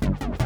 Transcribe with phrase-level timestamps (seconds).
[0.00, 0.41] Thank you.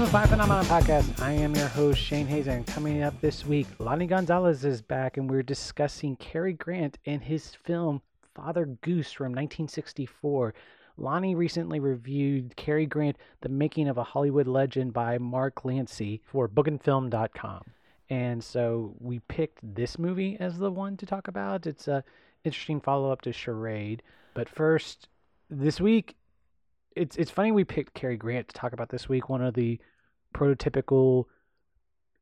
[0.00, 1.20] Welcome to Five Phenomenon Podcast.
[1.20, 5.18] I am your host, Shane Hayes, and coming up this week, Lonnie Gonzalez is back,
[5.18, 8.00] and we're discussing Cary Grant and his film
[8.34, 10.54] Father Goose from 1964.
[10.96, 16.48] Lonnie recently reviewed Cary Grant, The Making of a Hollywood Legend by Mark Glancy for
[16.48, 17.62] bookandfilm.com.
[18.08, 21.66] And so we picked this movie as the one to talk about.
[21.66, 22.02] It's a
[22.42, 24.02] interesting follow-up to Charade.
[24.32, 25.08] But first,
[25.50, 26.16] this week
[26.96, 29.78] it's it's funny we picked Cary Grant to talk about this week, one of the
[30.34, 31.24] prototypical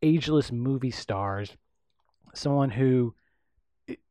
[0.03, 1.57] ageless movie stars,
[2.35, 3.15] someone who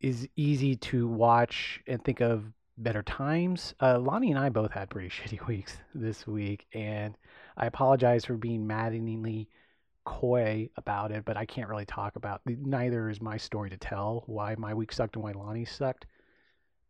[0.02, 2.46] is easy to watch and think of
[2.78, 3.74] better times.
[3.82, 7.18] Uh, Lonnie and I both had pretty shitty weeks this week, and
[7.56, 9.50] I apologize for being maddeningly
[10.06, 12.42] coy about it, but I can't really talk about.
[12.46, 16.06] Neither is my story to tell why my week sucked and why Lonnie sucked.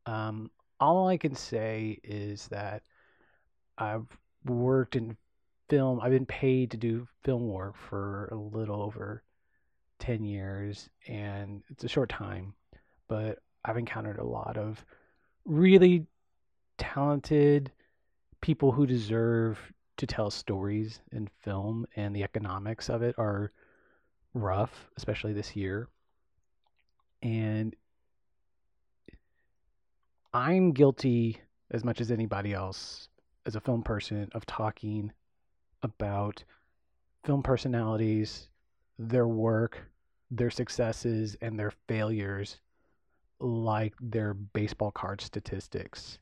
[0.05, 2.83] Um, all I can say is that
[3.77, 4.05] I've
[4.45, 5.17] worked in
[5.69, 5.99] film.
[6.01, 9.23] I've been paid to do film work for a little over
[9.99, 12.53] 10 years, and it's a short time,
[13.07, 14.83] but I've encountered a lot of
[15.45, 16.05] really
[16.77, 17.71] talented
[18.41, 19.59] people who deserve
[19.97, 23.51] to tell stories in film, and the economics of it are
[24.33, 25.87] rough, especially this year.
[27.23, 27.75] And
[30.33, 33.09] I'm guilty as much as anybody else
[33.45, 35.11] as a film person of talking
[35.83, 36.43] about
[37.23, 38.49] film personalities,
[38.97, 39.89] their work,
[40.31, 42.59] their successes, and their failures
[43.39, 46.19] like their baseball card statistics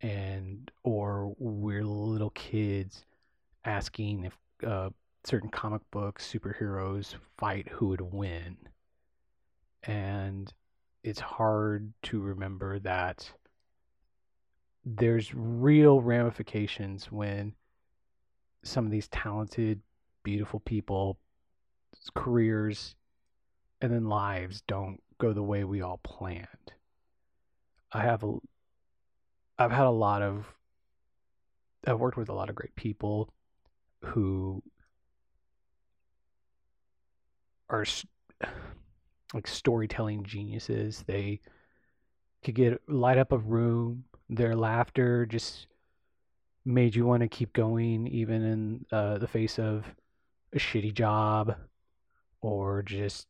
[0.00, 3.04] and or we're little kids
[3.64, 4.90] asking if uh,
[5.24, 8.56] certain comic book superheroes fight who would win.
[9.84, 10.52] And
[11.04, 13.30] it's hard to remember that
[14.84, 17.54] there's real ramifications when
[18.62, 19.80] some of these talented,
[20.22, 21.18] beautiful people
[22.14, 22.94] careers
[23.80, 26.46] and then lives don't go the way we all planned.
[27.92, 28.34] I have a
[29.58, 30.46] I've had a lot of
[31.86, 33.32] I've worked with a lot of great people
[34.04, 34.62] who
[37.68, 37.84] are
[39.34, 41.04] like storytelling geniuses.
[41.06, 41.40] They
[42.44, 45.66] could get light up a room their laughter just
[46.64, 49.84] made you want to keep going even in uh, the face of
[50.52, 51.56] a shitty job
[52.40, 53.26] or just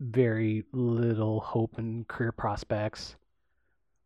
[0.00, 3.16] very little hope and career prospects.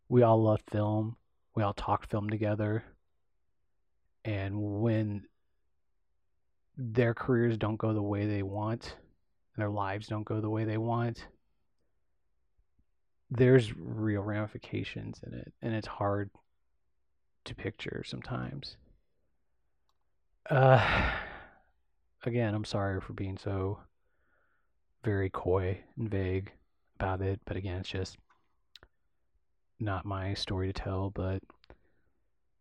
[0.09, 1.17] We all love film.
[1.55, 2.83] We all talked film together.
[4.25, 5.27] And when
[6.77, 8.97] their careers don't go the way they want,
[9.55, 11.27] and their lives don't go the way they want,
[13.31, 16.31] there's real ramifications in it, and it's hard
[17.45, 18.77] to picture sometimes.
[20.49, 21.11] Uh,
[22.25, 23.79] again, I'm sorry for being so
[25.03, 26.53] very coy and vague
[26.99, 28.17] about it, but again, it's just
[29.79, 31.11] not my story to tell.
[31.11, 31.43] But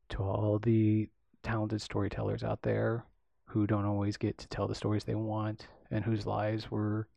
[0.09, 1.09] to all the
[1.41, 3.05] talented storytellers out there
[3.45, 7.07] who don't always get to tell the stories they want and whose lives were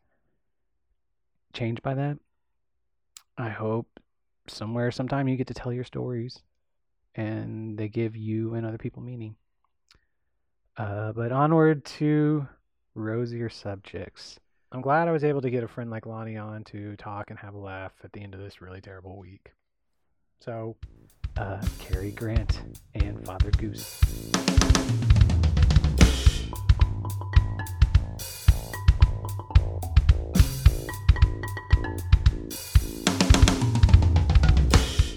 [1.52, 2.18] changed by that,
[3.38, 3.86] I hope
[4.48, 6.42] somewhere, sometime you get to tell your stories
[7.16, 9.34] and they give you and other people meaning.
[10.76, 12.46] Uh, but onward to
[12.94, 14.38] rosier subjects.
[14.70, 17.38] I'm glad I was able to get a friend like Lonnie on to talk and
[17.38, 19.52] have a laugh at the end of this really terrible week.
[20.40, 20.76] So,
[21.36, 22.60] uh, Cary Grant
[22.94, 24.00] and Father Goose.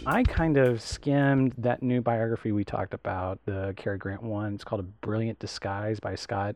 [0.10, 4.56] I kind of skimmed that new biography we talked about, the Cary Grant one.
[4.56, 6.56] It's called A Brilliant Disguise by Scott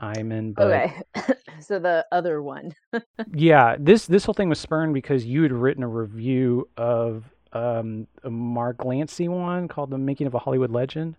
[0.00, 0.54] Eyman.
[0.54, 1.02] But okay,
[1.60, 2.72] so the other one.
[3.34, 8.06] yeah, this this whole thing was spurned because you had written a review of um,
[8.24, 11.14] a Mark Glancy one called The Making of a Hollywood Legend.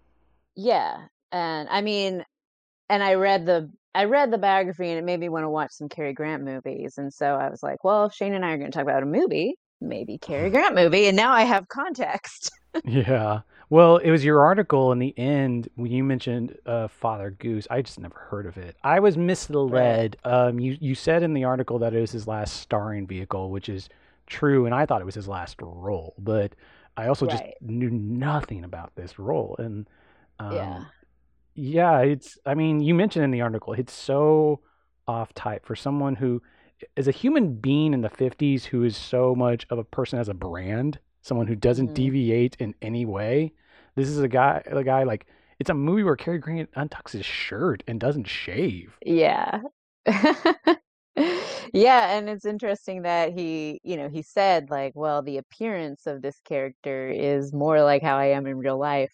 [0.56, 2.25] Yeah, and I mean,
[2.89, 5.74] and I read the I read the biography and it made me want to watch
[5.74, 8.57] some Cary Grant movies, and so I was like, well, if Shane and I are
[8.57, 12.51] going to talk about a movie, maybe Cary Grant movie, and now I have context.
[12.83, 13.41] yeah.
[13.71, 17.67] Well, it was your article in the end when you mentioned uh, Father Goose.
[17.69, 18.75] I just never heard of it.
[18.83, 20.17] I was misled.
[20.23, 23.69] Um, you you said in the article that it was his last starring vehicle, which
[23.69, 23.87] is
[24.25, 26.15] true, and I thought it was his last role.
[26.17, 26.53] But
[26.97, 29.87] I also just knew nothing about this role, and
[30.49, 30.77] Yeah.
[30.77, 30.87] um,
[31.55, 32.37] yeah, it's.
[32.45, 34.61] I mean, you mentioned in the article, it's so
[35.07, 36.41] off type for someone who
[36.95, 40.29] is a human being in the '50s who is so much of a person as
[40.29, 41.93] a brand, someone who doesn't Mhm.
[41.93, 43.53] deviate in any way.
[43.95, 45.27] This is a guy, a guy like
[45.59, 48.99] it's a movie where Cary Grant untucks his shirt and doesn't shave.
[49.05, 49.61] Yeah.
[51.73, 56.21] Yeah, and it's interesting that he, you know, he said like, well, the appearance of
[56.21, 59.11] this character is more like how I am in real life.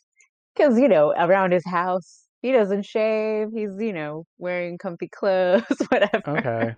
[0.56, 3.50] Because, you know, around his house, he doesn't shave.
[3.56, 6.24] He's, you know, wearing comfy clothes, whatever.
[6.28, 6.76] Okay,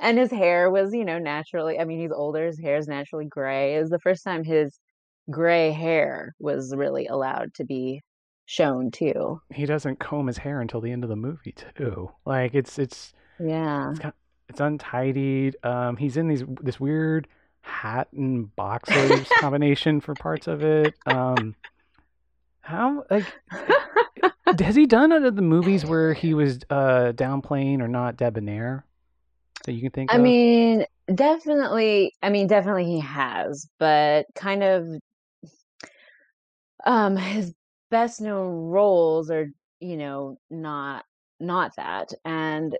[0.00, 3.26] And his hair was, you know, naturally, I mean, he's older, his hair is naturally
[3.26, 3.76] gray.
[3.76, 4.78] It was the first time his
[5.30, 8.02] gray hair was really allowed to be
[8.46, 9.42] shown too.
[9.52, 12.10] he doesn't comb his hair until the end of the movie too.
[12.24, 13.90] Like it's it's Yeah.
[13.90, 14.14] it's kind
[14.48, 15.56] it's untidied.
[15.62, 17.28] Um, he's in these this weird
[17.60, 20.94] hat and boxers combination for parts of it.
[21.06, 21.54] Um,
[22.62, 23.26] how like
[24.60, 28.84] has he done other the movies where he was uh downplaying or not debonair
[29.68, 30.18] that you can think I of?
[30.18, 34.86] mean, definitely, I mean, definitely he has, but kind of
[36.84, 37.54] um his
[37.90, 39.46] best known roles are,
[39.80, 41.04] you know, not
[41.40, 42.12] not that.
[42.24, 42.76] And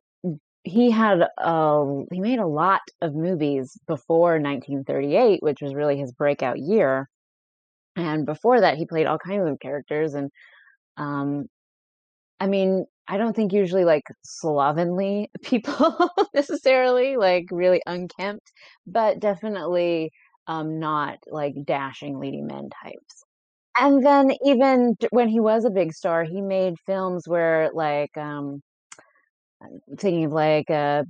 [0.65, 6.13] he had uh he made a lot of movies before 1938, which was really his
[6.13, 7.09] breakout year.
[7.97, 10.31] And before that, he played all kinds of characters and
[10.99, 11.47] um
[12.41, 15.97] I mean, I don't think usually like slovenly people
[16.35, 18.53] necessarily, like really unkempt,
[18.87, 20.13] but definitely
[20.47, 23.25] um not like dashing leading men types.
[23.79, 28.63] And then even when he was a big star, he made films where like um
[29.99, 31.05] thinking of like uh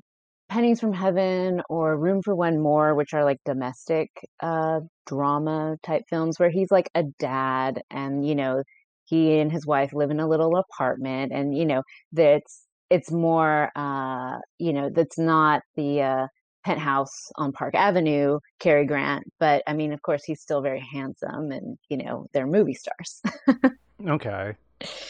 [0.51, 4.11] Pennies from Heaven or Room for One More, which are like domestic
[4.41, 8.62] uh drama type films where he's like a dad and you know
[9.08, 11.82] he and his wife live in a little apartment and you know
[12.12, 16.26] that's it's more uh you know that's not the uh
[16.64, 21.50] penthouse on Park Avenue Cary Grant but I mean of course he's still very handsome
[21.52, 23.22] and you know they're movie stars
[24.06, 24.55] Okay,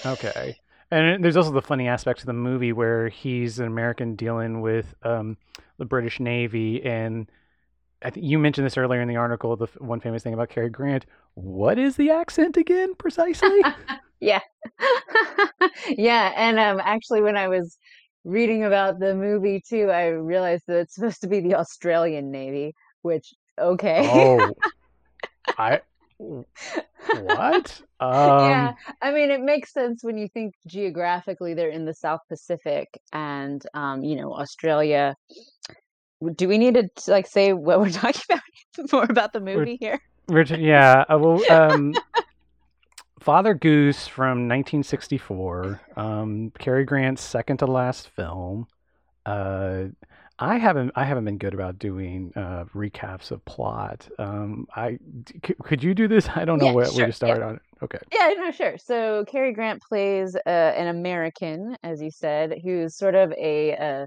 [0.07, 0.57] okay.
[0.91, 4.95] And there's also the funny aspect of the movie where he's an American dealing with
[5.03, 5.37] um,
[5.77, 7.31] the British Navy, and
[8.03, 9.57] I think you mentioned this earlier in the article.
[9.57, 11.07] The f- one famous thing about Cary Grant.
[11.35, 13.67] What is the accent again, precisely?
[14.21, 14.41] Yeah.
[15.91, 17.79] Yeah, and um actually when I was
[18.25, 22.75] reading about the movie too, I realized that it's supposed to be the Australian Navy,
[23.03, 24.09] which okay.
[24.11, 24.57] oh,
[25.59, 25.81] I
[27.13, 27.83] what?
[28.25, 32.21] Yeah, Um, I mean it makes sense when you think geographically they're in the South
[32.29, 35.15] Pacific and um, you know, Australia.
[36.35, 38.43] Do we need to like say what we're talking about
[38.93, 40.01] more about the we're, movie here?
[40.29, 41.05] we're yeah.
[41.09, 41.95] Uh, well, um,
[43.21, 45.81] Father Goose from 1964.
[45.97, 48.67] Um, Cary Grant's second to last film.
[49.27, 49.87] Uh,
[50.39, 54.09] I haven't I haven't been good about doing uh, recaps of plot.
[54.19, 54.99] Um, I
[55.45, 56.29] c- could you do this?
[56.35, 57.13] I don't know Yeah, where, where sure.
[57.13, 57.39] to Yeah.
[57.39, 57.63] start on it.
[57.83, 57.99] Okay.
[58.13, 58.79] Yeah, no, sure.
[58.79, 64.07] So Cary Grant plays uh, an American, as you said, who's sort of a, uh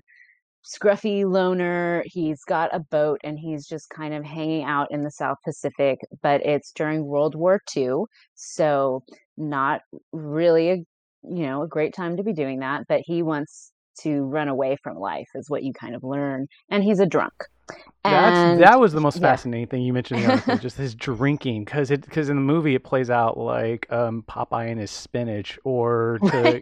[0.66, 2.04] scruffy loner.
[2.06, 6.00] He's got a boat and he's just kind of hanging out in the South Pacific,
[6.22, 8.04] but it's during World War II,
[8.36, 9.04] so
[9.38, 10.76] not really a
[11.24, 12.84] you know a great time to be doing that.
[12.88, 16.84] But he wants to run away from life, is what you kind of learn, and
[16.84, 17.34] he's a drunk.
[18.04, 21.66] That's And that was the most yeah, fascinating thing you mentioned article, just his drinking,
[21.66, 25.60] because it because in the movie it plays out like um, Popeye and his spinach,
[25.64, 26.62] or to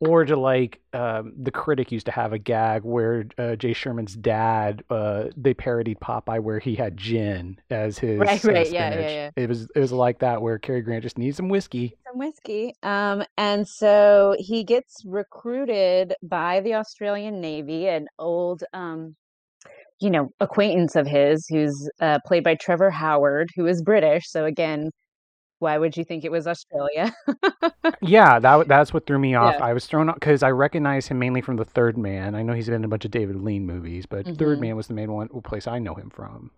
[0.00, 4.16] or to like um, the critic used to have a gag where uh, Jay Sherman's
[4.16, 8.70] dad uh, they parodied Popeye where he had gin as his right, uh, right.
[8.70, 9.30] Yeah, yeah, yeah.
[9.36, 11.96] It was it was like that where Cary Grant just needs some whiskey.
[12.06, 12.74] some whiskey.
[12.82, 19.16] Um, and so he gets recruited by the Australian Navy, an old, um,
[20.00, 24.30] you know, acquaintance of his, who's uh, played by Trevor Howard, who is British.
[24.30, 24.90] So again,
[25.60, 27.14] why would you think it was Australia?
[28.02, 29.56] Yeah, that that's what threw me off.
[29.58, 29.64] Yeah.
[29.64, 32.34] I was thrown off because I recognize him mainly from The Third Man.
[32.34, 34.76] I know he's been in a bunch of David Lean movies, but Third hmm Man
[34.76, 36.50] was the main one place I know him from.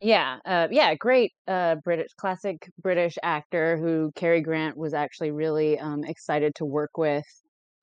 [0.00, 5.78] Yeah, uh, yeah, great uh, British, classic British actor who Cary Grant was actually really
[5.78, 7.24] um, excited to work with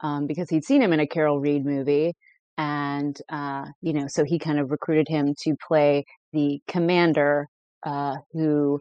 [0.01, 2.13] um, because he'd seen him in a Carol Reed movie,
[2.57, 7.47] and uh, you know, so he kind of recruited him to play the commander
[7.83, 8.79] uh, who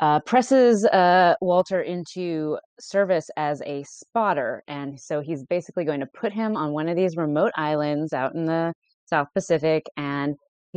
[0.00, 4.62] uh, presses uh, Walter into service as a spotter.
[4.66, 8.34] And so he's basically going to put him on one of these remote islands out
[8.34, 8.72] in the
[9.04, 10.36] South Pacific and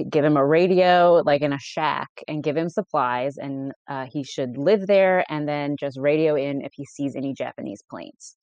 [0.09, 3.37] give him a radio, like in a shack, and give him supplies.
[3.37, 7.33] And uh, he should live there and then just radio in if he sees any
[7.33, 8.35] Japanese planes.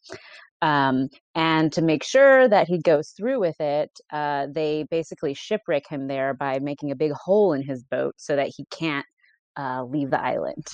[0.62, 5.88] Um, and to make sure that he goes through with it, uh, they basically shipwreck
[5.88, 9.06] him there by making a big hole in his boat so that he can't
[9.60, 10.66] uh, leave the island.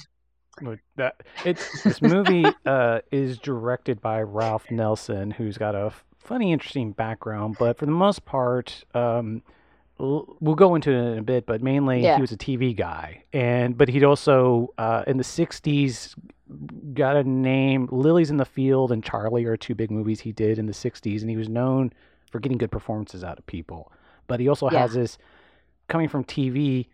[0.96, 6.92] that it's this movie uh, is directed by Ralph Nelson, who's got a funny, interesting
[6.92, 9.42] background, but for the most part, um,
[9.98, 12.16] we'll go into it in a bit, but mainly yeah.
[12.16, 16.14] he was a TV guy, and but he'd also uh, in the '60s
[16.94, 17.88] got a name.
[17.90, 21.20] Lilies in the Field and Charly are two big movies he did in the '60s,
[21.20, 21.92] and he was known
[22.30, 23.92] for getting good performances out of people.
[24.26, 24.80] But he also yeah.
[24.80, 25.18] has this
[25.88, 26.86] coming from TV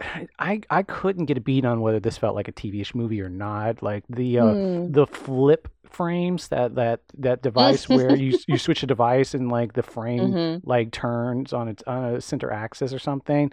[0.38, 3.28] I I couldn't get a beat on whether this felt like a TV-ish movie or
[3.28, 3.82] not.
[3.82, 4.92] Like the uh, mm.
[4.92, 9.72] the flip frames that that that device where you you switch a device and like
[9.72, 10.68] the frame mm-hmm.
[10.68, 13.52] like turns on its on a center axis or something.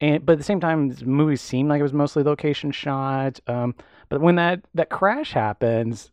[0.00, 3.40] And but at the same time, the movie seemed like it was mostly location shot.
[3.46, 3.74] Um,
[4.08, 6.10] but when that that crash happens,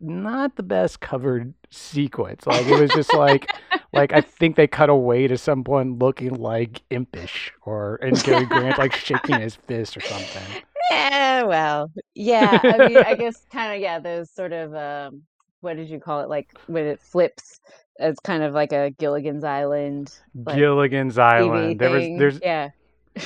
[0.00, 2.46] not the best covered sequence.
[2.46, 3.50] Like it was just like
[3.92, 8.78] like I think they cut away to someone looking like impish or and Cary Grant
[8.78, 10.62] like shaking his fist or something.
[10.90, 12.60] Yeah, well, yeah.
[12.62, 13.98] I mean, I guess kind of yeah.
[13.98, 15.22] Those sort of um,
[15.60, 16.28] what did you call it?
[16.28, 17.60] Like when it flips,
[17.98, 20.14] it's kind of like a Gilligan's Island.
[20.34, 21.78] Like, Gilligan's Island.
[21.78, 22.70] There was there's yeah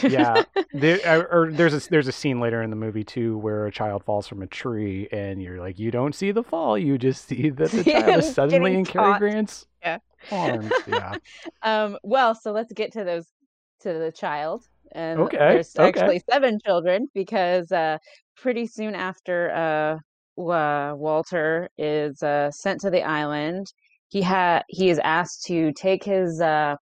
[0.02, 3.72] yeah, there, or there's a there's a scene later in the movie too where a
[3.72, 7.26] child falls from a tree, and you're like, you don't see the fall, you just
[7.26, 9.98] see that the child is suddenly in Cary Grant's yeah.
[10.30, 10.70] arms.
[10.86, 11.14] Yeah.
[11.62, 11.98] um.
[12.02, 13.26] Well, so let's get to those
[13.80, 15.38] to the child, and okay.
[15.38, 16.24] there's actually okay.
[16.30, 17.98] seven children because uh,
[18.36, 23.72] pretty soon after uh, uh Walter is uh, sent to the island,
[24.08, 26.76] he had he is asked to take his uh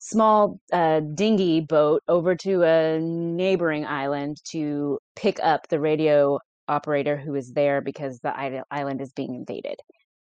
[0.00, 6.38] small uh, dinghy boat over to a neighboring island to pick up the radio
[6.68, 9.76] operator who is there because the island is being invaded.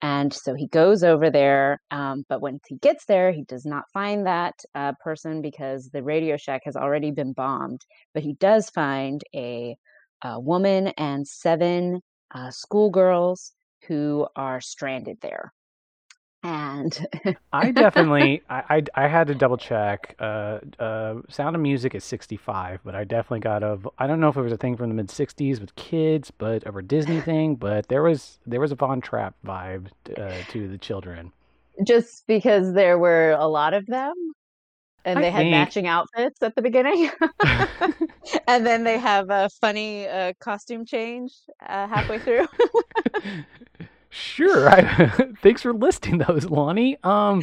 [0.03, 3.85] And so he goes over there, um, but when he gets there, he does not
[3.93, 7.81] find that uh, person because the Radio Shack has already been bombed.
[8.13, 9.77] But he does find a,
[10.23, 12.01] a woman and seven
[12.35, 13.53] uh, schoolgirls
[13.89, 15.53] who are stranded there
[16.47, 17.07] and
[17.53, 18.63] I definitely I,
[18.95, 20.15] I, I had to double check.
[20.21, 24.29] Uh, uh, Sound of Music is 65, but I definitely got a I don't know
[24.29, 27.57] if it was a thing from the mid 60s with kids, but a Disney thing,
[27.57, 31.33] but there was there was a Von Trapp vibe uh, to the children.
[31.85, 34.15] Just because there were a lot of them,
[35.05, 35.37] and I they think...
[35.37, 37.11] had matching outfits at the beginning,
[38.47, 41.33] and then they have a funny uh, costume change
[41.67, 42.47] uh, halfway through.
[44.11, 44.69] Sure.
[44.69, 45.09] I,
[45.43, 46.97] thanks for listing those, Lonnie.
[47.03, 47.43] Um,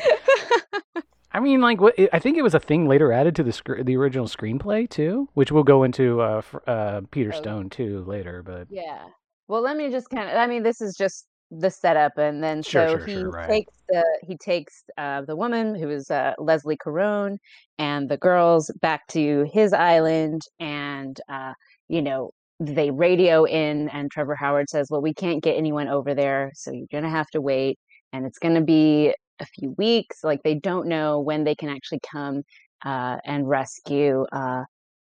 [1.32, 1.96] I mean, like, what?
[2.12, 5.30] I think it was a thing later added to the sc- the original screenplay too,
[5.34, 7.38] which we'll go into uh, uh, Peter oh.
[7.38, 8.44] Stone too later.
[8.44, 9.06] But yeah.
[9.48, 10.36] Well, let me just kind of.
[10.36, 13.50] I mean, this is just the setup, and then sure, so sure, he sure, right.
[13.50, 17.40] takes the he takes uh, the woman who is uh, Leslie Caron
[17.80, 21.54] and the girls back to his island, and uh,
[21.88, 22.32] you know
[22.66, 26.72] they radio in and Trevor Howard says, "Well, we can't get anyone over there, so
[26.72, 27.80] you're going to have to wait
[28.14, 30.24] and it's going to be a few weeks.
[30.24, 32.44] Like they don't know when they can actually come
[32.86, 34.64] uh, and rescue uh,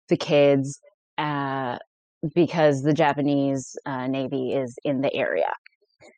[0.09, 0.79] the kids
[1.17, 1.77] uh,
[2.33, 5.51] because the Japanese uh, Navy is in the area.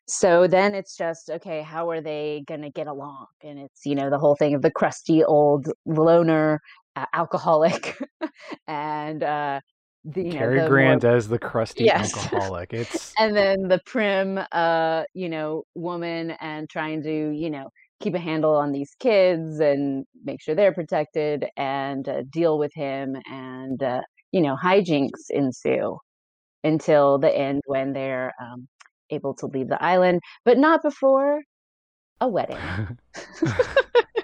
[0.08, 1.62] So then it's just okay.
[1.62, 3.26] How are they going to get along?
[3.42, 6.60] And it's you know the whole thing of the crusty old loner
[6.94, 7.96] uh, alcoholic
[8.68, 9.22] and
[10.06, 12.16] the, Cary know, Grant more, as the crusty yes.
[12.16, 12.72] alcoholic.
[12.72, 17.68] It's and then the prim, uh, you know, woman and trying to, you know,
[18.00, 22.72] keep a handle on these kids and make sure they're protected and uh, deal with
[22.74, 24.00] him and uh,
[24.32, 25.98] you know hijinks ensue
[26.62, 28.68] until the end when they're um,
[29.10, 31.40] able to leave the island, but not before
[32.20, 32.58] a wedding.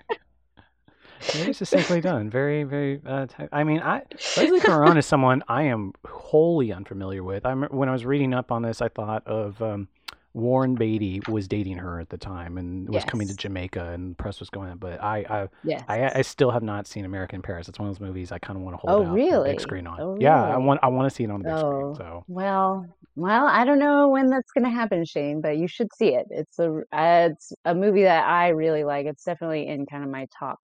[1.33, 2.31] Very succinctly done.
[2.31, 3.01] Very, very.
[3.05, 4.03] Uh, t- I mean, I
[4.37, 7.47] Leslie Caron is someone I am wholly unfamiliar with.
[7.47, 9.89] I when I was reading up on this, I thought of um,
[10.35, 13.05] Warren Beatty was dating her at the time and was yes.
[13.05, 14.77] coming to Jamaica, and the press was going.
[14.77, 15.85] But I, I, yes.
[15.89, 17.69] I, I, still have not seen American Paris.
[17.69, 19.51] It's one of those movies I kind of want to hold oh, out really?
[19.51, 20.01] big screen on.
[20.01, 21.95] Oh, yeah, I want, I want to see it on the big oh, screen.
[21.97, 25.89] So well, well, I don't know when that's going to happen, Shane, but you should
[25.95, 26.27] see it.
[26.31, 29.05] It's a, uh, it's a movie that I really like.
[29.07, 30.61] It's definitely in kind of my top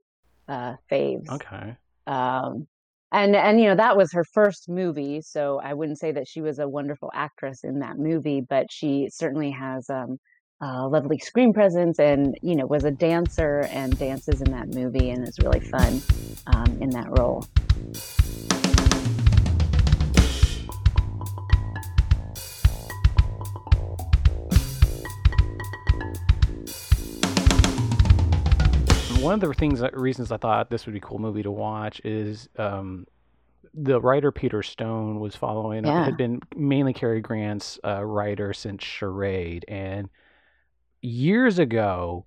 [0.49, 1.29] uh, faves.
[1.29, 1.77] Okay.
[2.07, 2.67] Um,
[3.13, 6.41] and and you know that was her first movie so i wouldn't say that she
[6.41, 10.19] was a wonderful actress in that movie but she certainly has um,
[10.61, 15.11] a lovely screen presence and you know was a dancer and dances in that movie
[15.11, 16.03] and is really fun
[16.49, 17.45] um, in that role
[29.21, 31.51] one of the things that, reasons I thought this would be a cool movie to
[31.51, 33.07] watch is um,
[33.75, 36.05] the writer Peter Stone was following Yeah.
[36.05, 40.09] had been mainly Cary Grant's uh, writer since Charade, and
[41.03, 42.25] years ago,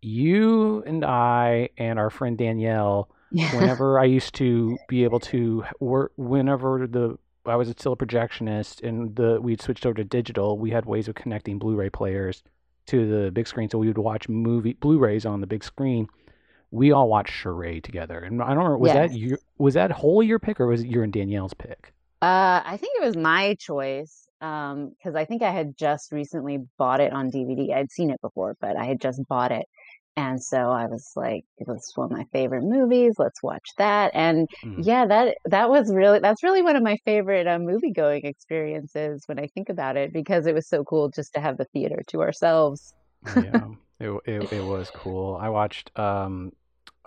[0.00, 6.12] you and I and our friend Danielle, whenever I used to be able to work,
[6.16, 10.70] whenever the I was still a projectionist and the we'd switched over to digital, we
[10.70, 12.42] had ways of connecting Blu-ray players
[12.86, 16.08] to the big screen, so we would watch movie Blu-rays on the big screen.
[16.74, 19.12] We all watched Charade together, and I don't remember was that Yes.
[19.12, 21.94] your was that wholly your pick or was it your and Danielle's pick?
[22.22, 26.58] Uh, I think it was my choice um, because I think I had just recently
[26.78, 27.74] bought it on DVD.
[27.74, 29.66] I'd seen it before, but I had just bought it.
[30.16, 33.16] And so I was like, it was one of my favorite movies.
[33.18, 34.12] Let's watch that.
[34.14, 34.84] And Mm.
[34.84, 39.24] yeah, that that was really that's really one of my favorite uh, movie going experiences
[39.26, 42.00] when I think about it because it was so cool just to have the theater
[42.08, 42.94] to ourselves.
[43.26, 43.68] yeah,
[44.00, 45.36] it, it it was cool.
[45.40, 46.52] I watched um,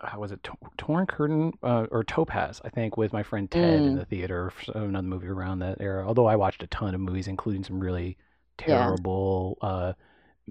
[0.04, 2.62] how was it To- Torn Curtain uh, or Topaz?
[2.64, 4.52] I think with my friend Ted in Mm, the theater.
[4.74, 6.06] Another movie around that era.
[6.08, 8.18] Although I watched a ton of movies, including some really
[8.66, 8.98] yeah.
[8.98, 9.94] terrible uh,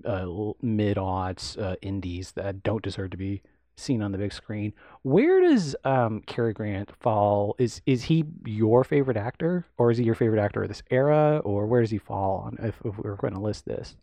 [0.04, 3.42] uh, mid aughts uh, indies that don't deserve to be
[3.76, 4.72] seen on the big screen.
[5.02, 7.54] Where does um, Cary Grant fall?
[7.58, 11.40] Is is he your favorite actor, or is he your favorite actor of this era,
[11.44, 13.96] or where does he fall on if, if we're going to list this?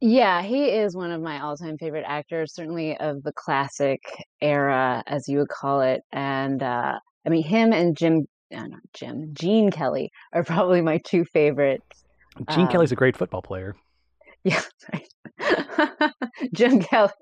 [0.00, 4.00] Yeah, he is one of my all-time favorite actors, certainly of the classic
[4.40, 6.02] era, as you would call it.
[6.12, 10.98] And uh, I mean, him and Jim, uh, not Jim, Gene Kelly are probably my
[11.04, 12.04] two favorites.
[12.50, 13.76] Gene Kelly's Um, a great football player.
[14.44, 16.12] yeah, right.
[16.52, 17.12] Jim Kelly.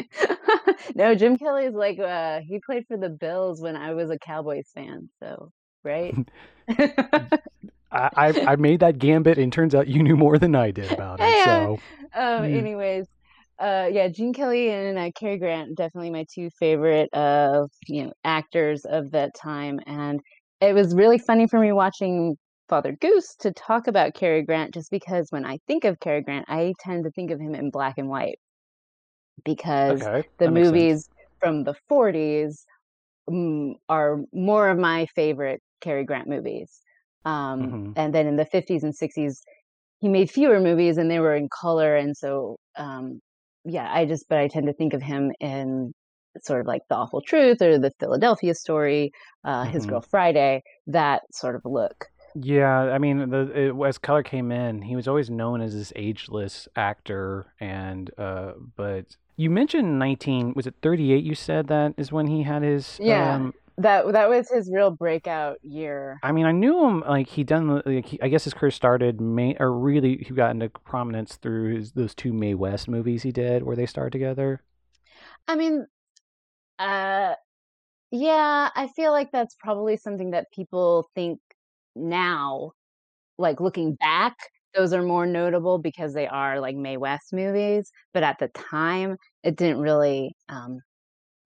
[0.94, 4.18] No, Jim Kelly is like uh, he played for the Bills when I was a
[4.18, 5.50] Cowboys fan, so
[5.84, 6.14] right?
[7.92, 10.90] I, I I made that gambit, and turns out you knew more than I did
[10.90, 11.36] about it.
[11.36, 11.38] Yeah.
[11.38, 11.82] So
[12.14, 12.52] Um, Mm.
[12.52, 13.06] anyways,
[13.58, 18.12] uh, yeah, Gene Kelly and uh, Cary Grant definitely my two favorite uh, you know,
[18.24, 20.20] actors of that time, and
[20.60, 22.36] it was really funny for me watching
[22.68, 26.46] Father Goose to talk about Cary Grant, just because when I think of Cary Grant,
[26.48, 28.38] I tend to think of him in black and white
[29.44, 31.08] because okay, the movies
[31.40, 32.64] from the 40s
[33.30, 36.81] mm, are more of my favorite Cary Grant movies.
[37.24, 39.42] Um, hmm and then in the 50s and 60s,
[40.00, 41.96] he made fewer movies and they were in color.
[41.96, 43.20] And so, um,
[43.64, 45.92] yeah, I just, but I tend to think of him in
[46.42, 49.12] sort of like The Awful Truth or The Philadelphia Story,
[49.44, 52.06] uh, His hmm Girl Friday, that sort of look.
[52.34, 55.92] Yeah, I mean, the it, as color came in, he was always known as this
[55.96, 61.24] ageless actor, and uh, but you mentioned nineteen, was it thirty eight?
[61.24, 63.52] You said that is when he had his Yeah, um.
[63.78, 66.18] That that was his real breakout year.
[66.22, 69.20] I mean, I knew him like he done like he, I guess his career started
[69.20, 73.32] May or really he got into prominence through his those two Mae West movies he
[73.32, 74.62] did where they starred together.
[75.48, 75.86] I mean,
[76.78, 77.34] uh,
[78.10, 81.40] yeah, I feel like that's probably something that people think
[81.96, 82.72] now,
[83.38, 84.36] like looking back,
[84.74, 87.90] those are more notable because they are like Mae West movies.
[88.12, 90.80] But at the time, it didn't really, um,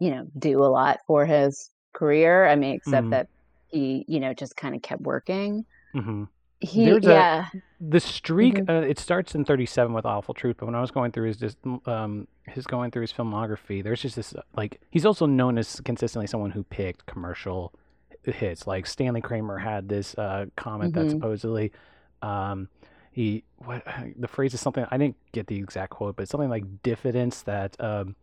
[0.01, 2.47] you know, do a lot for his career.
[2.47, 3.29] I mean, except Mm, that
[3.69, 5.67] he, you know, just kind of kept working.
[5.95, 6.25] hmm
[6.61, 7.47] He, There's a yeah.
[7.81, 8.61] the streak.
[8.61, 11.13] hmm Uh, it starts in thirty seven with Awful Truth, but when I was going
[11.13, 15.07] through his just um his going through his filmography, there's just this uh, like he's
[15.07, 17.75] also known as consistently someone who picked commercial
[18.25, 18.67] hits.
[18.67, 21.73] Like Stanley Kramer had this uh comment that hmm supposedly
[22.23, 22.69] um
[23.13, 23.85] he what
[24.19, 27.43] the phrase is something I didn't get the exact quote, but it's something like diffidence
[27.43, 28.17] that um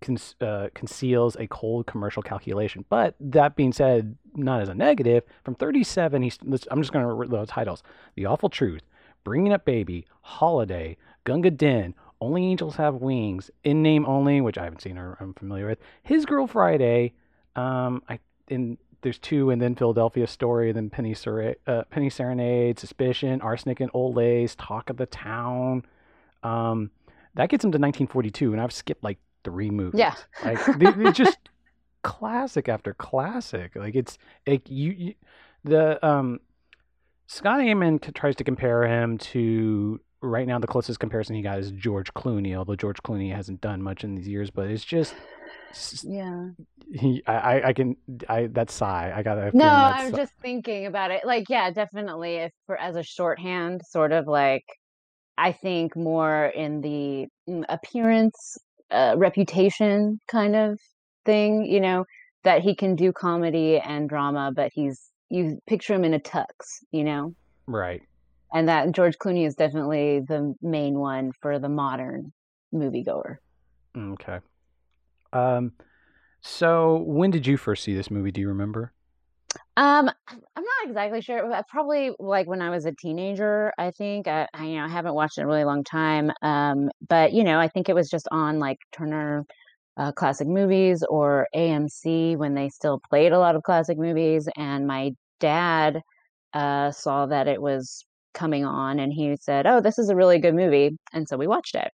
[0.00, 2.84] con- uh, conceals a cold commercial calculation.
[2.88, 6.38] But that being said, not as a negative, from 37, he's,
[6.70, 7.82] I'm just going to read the titles
[8.14, 8.82] The Awful Truth,
[9.24, 14.64] Bringing Up Baby, Holiday, Gunga Din, Only Angels Have Wings, In Name Only, which I
[14.64, 17.14] haven't seen or I'm familiar with, His Girl Friday,
[17.56, 22.10] um, I, and there's two, and then Philadelphia Story, and then Penny, Sere- uh, Penny
[22.10, 25.84] Serenade, Suspicion, Arsenic and Old Lace, Talk of the Town.
[26.42, 26.90] Um,
[27.34, 29.98] that gets him to 1942, and I've skipped like three movies.
[29.98, 30.14] Yeah.
[30.44, 31.38] Like they, they just
[32.02, 33.76] classic after classic.
[33.76, 35.14] Like it's like you, you
[35.64, 36.40] the um
[37.26, 41.70] Scott Eyman tries to compare him to right now the closest comparison he got is
[41.72, 45.14] George Clooney, although George Clooney hasn't done much in these years, but it's just
[46.02, 46.48] yeah.
[46.92, 47.96] He, I, I can,
[48.28, 49.12] I that sigh.
[49.14, 51.24] I got a No, I'm just thinking about it.
[51.24, 52.36] Like, yeah, definitely.
[52.36, 54.64] If for as a shorthand, sort of like,
[55.36, 58.56] I think more in the mm, appearance,
[58.90, 60.78] uh, reputation kind of
[61.24, 61.64] thing.
[61.64, 62.04] You know,
[62.44, 66.46] that he can do comedy and drama, but he's you picture him in a tux.
[66.90, 67.34] You know,
[67.66, 68.02] right.
[68.52, 72.32] and that George Clooney is definitely the main one for the modern
[72.74, 73.36] moviegoer.
[73.96, 74.38] Okay.
[75.32, 75.72] Um,
[76.40, 78.30] so when did you first see this movie?
[78.30, 78.92] Do you remember?
[79.76, 81.62] Um, I'm not exactly sure.
[81.68, 84.26] Probably like when I was a teenager, I think.
[84.26, 86.32] I, I you know, I haven't watched it in a really long time.
[86.42, 89.46] Um, but you know, I think it was just on like Turner
[89.96, 94.48] uh, Classic Movies or AMC when they still played a lot of classic movies.
[94.56, 96.02] And my dad
[96.54, 100.38] uh, saw that it was coming on, and he said, "Oh, this is a really
[100.38, 101.92] good movie," and so we watched it.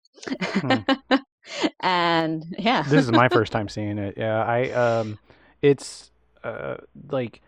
[1.81, 4.15] and yeah, This is my first time seeing it.
[4.17, 5.19] Yeah, I um,
[5.61, 6.11] it's
[6.43, 6.77] uh
[7.11, 7.41] like,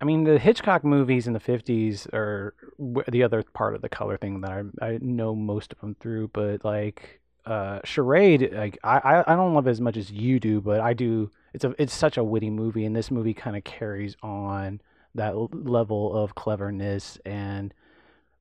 [0.00, 2.54] I mean, the Hitchcock movies in the '50s are
[3.08, 6.28] the other part of the color thing that I I know most of them through,
[6.28, 10.60] but like uh Charade, like I I don't love it as much as you do,
[10.60, 11.30] but I do.
[11.54, 14.80] It's a it's such a witty movie, and this movie kind of carries on
[15.14, 17.74] that level of cleverness and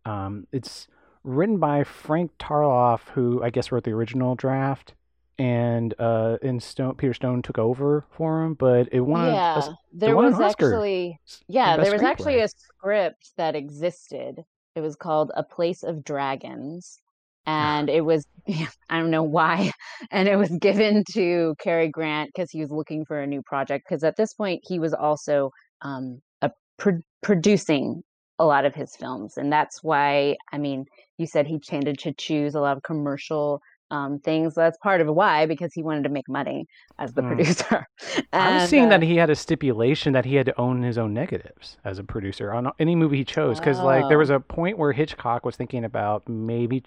[0.05, 0.87] um, it's
[1.23, 4.93] written by Frank Tarloff, who I guess wrote the original draft,
[5.41, 8.53] and uh, and Stone Peter Stone took over for him.
[8.53, 9.25] But it won.
[9.25, 14.43] a- a yeah, there won was actually Yeah, there was actually a script that existed.
[14.75, 16.99] It was called A Place of Dragons.
[17.47, 19.71] And it was, I don't know why,
[20.11, 23.85] and it was given to Cary Grant because he was looking for a new project.
[23.89, 25.49] Because at this point, he was also
[25.81, 28.03] um, a pro- producing
[28.37, 29.37] a lot of his films.
[29.37, 30.85] And that's why, I mean,
[31.17, 33.59] you said he tended to choose a lot of commercial
[33.91, 34.55] um, things.
[34.55, 36.65] That's part of why, because he wanted to make money
[36.97, 37.27] as the Mm.
[37.27, 37.87] producer.
[38.33, 41.13] I'm seeing uh, that he had a stipulation that he had to own his own
[41.13, 43.59] negatives as a producer on any movie he chose.
[43.59, 44.19] Because like there Oh.
[44.19, 46.81] was a point where Hitchcock was thinking about maybe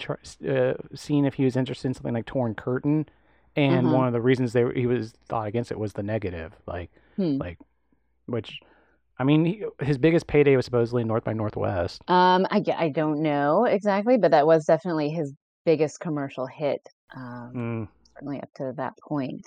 [0.48, 3.06] uh, seeing if he was interested in something like Torn Curtain,
[3.54, 3.92] and Mhm.
[3.92, 7.36] one of the reasons they he was thought against it was the negative, like hmm.
[7.38, 7.58] like
[8.26, 8.58] which.
[9.16, 12.02] I mean, he, his biggest payday was supposedly North by Northwest.
[12.08, 15.32] Um, I, I don't know exactly, but that was definitely his
[15.64, 16.80] biggest commercial hit,
[17.16, 19.46] um, Mm, certainly up to that point.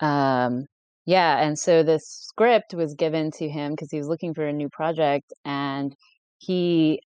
[0.00, 0.66] Um,
[1.06, 4.52] yeah, and so this script was given to him because he was looking for a
[4.52, 5.94] new project, and
[6.38, 7.00] he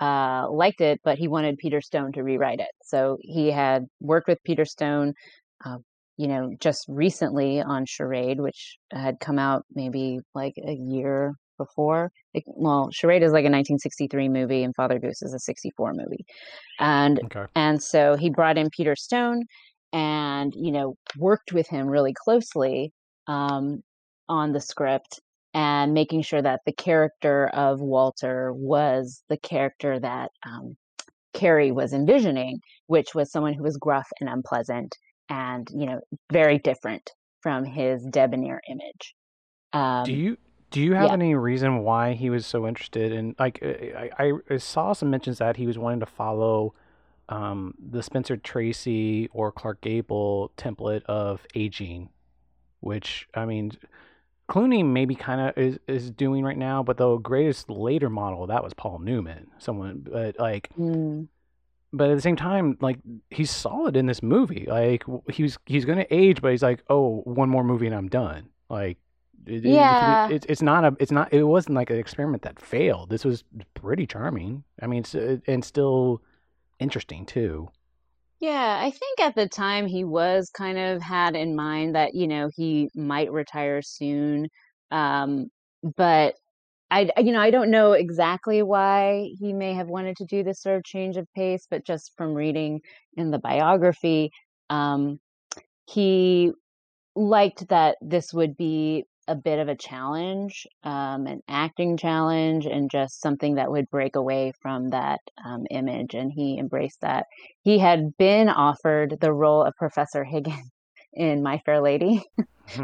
[0.00, 2.70] uh, liked it, but he wanted Peter Stone to rewrite it.
[2.84, 5.14] So he had worked with Peter Stone,
[5.64, 5.78] uh,
[6.16, 12.10] you know, just recently on Charade, which had come out maybe like a year before.
[12.34, 16.24] It, well, Charade is like a 1963 movie, and Father Goose is a 64 movie,
[16.78, 17.46] and okay.
[17.54, 19.42] and so he brought in Peter Stone,
[19.92, 22.92] and you know, worked with him really closely
[23.26, 23.82] um,
[24.28, 25.20] on the script
[25.54, 30.76] and making sure that the character of Walter was the character that um,
[31.34, 34.96] Cary was envisioning, which was someone who was gruff and unpleasant
[35.28, 36.00] and, you know,
[36.32, 37.10] very different
[37.40, 39.14] from his debonair image.
[39.72, 40.36] Um, Do you
[40.72, 41.12] do you have yeah.
[41.12, 45.10] any reason why he was so interested in like uh, I, I, I saw some
[45.10, 46.74] mentions that he was wanting to follow
[47.28, 52.08] um, the Spencer Tracy or Clark Gable template of aging,
[52.80, 53.72] which I mean
[54.48, 58.64] Clooney maybe kind of is, is doing right now, but the greatest later model that
[58.64, 61.28] was Paul Newman, someone but like mm,
[61.92, 62.98] but at the same time, like
[63.30, 64.66] he's solid in this movie.
[64.66, 68.48] Like he's he's gonna age, but he's like, oh, one more movie and I'm done.
[68.70, 68.96] Like,
[69.46, 70.28] it, it- Yeah.
[70.30, 73.10] it's it's not a it's not it wasn't like an experiment that failed.
[73.10, 74.64] This was pretty charming.
[74.80, 76.22] I mean, it's, uh, and still
[76.80, 77.68] interesting too.
[78.40, 82.26] Yeah, I think at the time he was kind of had in mind that, you
[82.26, 84.48] know, he might retire soon.
[84.90, 85.46] Um,
[85.96, 86.34] but
[86.90, 90.42] I, I- you know, I don't know exactly why he may have wanted to do
[90.42, 92.80] this sort of change of pace, but just from reading
[93.16, 94.30] in the biography,
[94.70, 95.20] um,
[95.86, 96.52] he
[97.16, 102.90] liked that this would be a bit of a challenge, um, an acting challenge, and
[102.90, 106.14] just something that would break away from that um, image.
[106.14, 107.26] And he embraced that.
[107.62, 110.70] He had been offered the role of Professor Higgins
[111.14, 112.22] in My Fair Lady,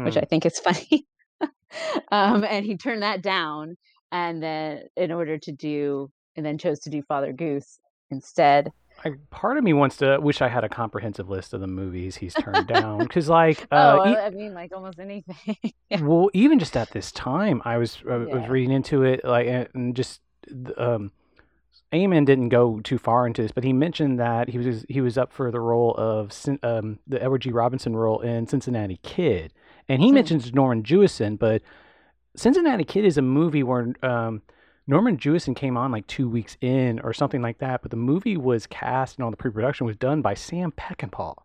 [0.03, 0.17] which Hmm.
[0.17, 1.05] I think is funny.
[2.11, 3.77] um, and he turned that down,
[4.11, 7.79] and then in order to do, and then chose to do Father Goose
[8.11, 8.71] instead.
[9.05, 12.17] I, part of me wants to wish I had a comprehensive list of the movies
[12.17, 15.55] he's turned down because, like, uh, oh, e- I mean, like almost anything.
[15.89, 16.01] yeah.
[16.01, 19.95] well, even just at this time, I was I was reading into it, like, and
[19.95, 20.21] just
[20.77, 21.11] um,
[21.93, 25.17] Eyman didn't go too far into this, but he mentioned that he was he was
[25.17, 26.31] up for the role of
[26.63, 27.51] um, the Edward G.
[27.51, 29.53] Robinson role in Cincinnati Kid,
[29.87, 30.15] and he Hmm.
[30.15, 31.61] mentions Norman Jewison, but
[32.35, 34.41] Cincinnati Kid is a movie where um,
[34.89, 38.35] Norman Jewison came on like two weeks in or something like that, but the movie
[38.35, 41.35] was cast and all the pre-production was done by Sam Peckinpah.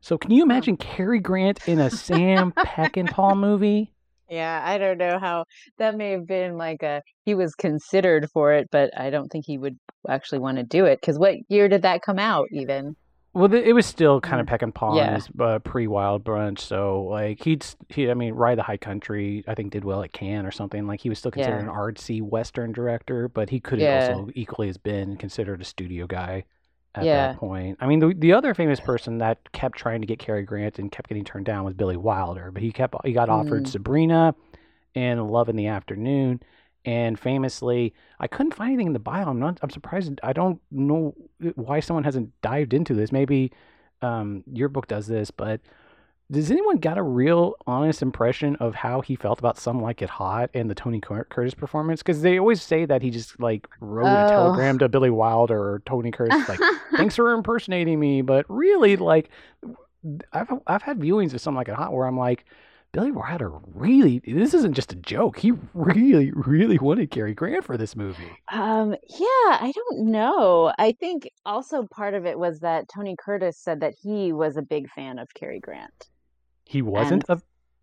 [0.00, 3.92] So can you imagine Cary Grant in a Sam Peckinpah movie?
[4.28, 5.44] Yeah, I don't know how
[5.78, 9.46] that may have been like a he was considered for it, but I don't think
[9.46, 11.00] he would actually want to do it.
[11.00, 12.96] Because what year did that come out even?
[13.38, 14.58] Well, th- it was still kind of Mm.
[14.72, 15.08] Peckinpah Yeah.
[15.08, 19.44] in his uh, pre-Wild Bunch, so like he'd he, I mean, Ride the High Country,
[19.46, 20.86] I think did well at Cannes or something.
[20.86, 21.70] Like he was still considered Yeah.
[21.70, 24.14] an artsy Western director, but he could have Yeah.
[24.16, 26.44] also equally has been considered a studio guy
[26.94, 27.28] at Yeah.
[27.28, 27.78] that point.
[27.80, 30.90] I mean, the the other famous person that kept trying to get Cary Grant and
[30.90, 33.68] kept getting turned down was Billy Wilder, but he kept he got offered Mm.
[33.68, 34.34] Sabrina
[34.96, 36.40] and Love in the Afternoon.
[36.84, 39.28] And famously, I couldn't find anything in the bio.
[39.28, 39.58] I'm not.
[39.62, 40.18] I'm surprised.
[40.22, 41.14] I don't know
[41.54, 43.12] why someone hasn't dived into this.
[43.12, 43.52] Maybe
[44.00, 45.60] um, your book does this, but
[46.30, 50.08] does anyone got a real honest impression of how he felt about "Some Like It
[50.08, 52.00] Hot" and the Tony Curtis performance?
[52.02, 54.28] Because they always say that he just like wrote a Oh.
[54.30, 56.60] telegram to Billy Wilder or Tony Curtis, like
[56.96, 59.30] "Thanks for impersonating me," but really, like,
[60.32, 62.44] I've I've had viewings of "Some Like It Hot" where I'm like.
[62.98, 65.38] Billy Wilder really, this isn't just a joke.
[65.38, 68.30] He really, really wanted Cary Grant for this movie.
[68.50, 69.26] Um, yeah,
[69.60, 70.72] I don't know.
[70.80, 74.62] I think also part of it was that Tony Curtis said that he was a
[74.62, 76.08] big fan of Cary Grant.
[76.64, 77.40] He wasn't a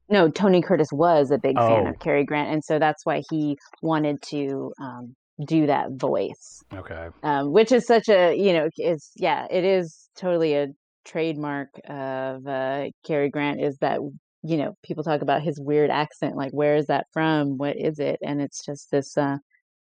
[0.09, 1.89] No, Tony Curtis was a big fan Oh.
[1.91, 6.61] of Cary Grant, and so that's why he wanted to um, do that voice.
[6.73, 7.07] okay.
[7.23, 10.67] um, which is such a you know is yeah it is totally a
[11.05, 13.99] trademark of uh, Cary Grant is that
[14.45, 17.57] you know people talk about his weird accent like where is that from?
[17.57, 18.19] What is it?
[18.23, 19.37] And it's just this uh,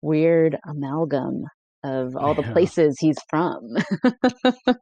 [0.03, 1.45] weird amalgam
[1.83, 3.77] of all the places he's from.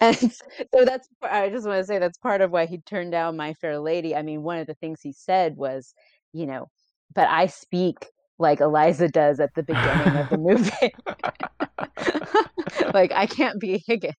[0.00, 3.36] And so that's I just want to say that's part of why he turned down
[3.36, 4.16] My Fair Lady.
[4.16, 5.92] I mean one of the things he said was
[6.32, 6.68] you know
[7.14, 8.06] but I speak
[8.38, 10.94] like Eliza does at the beginning of the movie.
[12.94, 14.14] Like I can't be Higgins.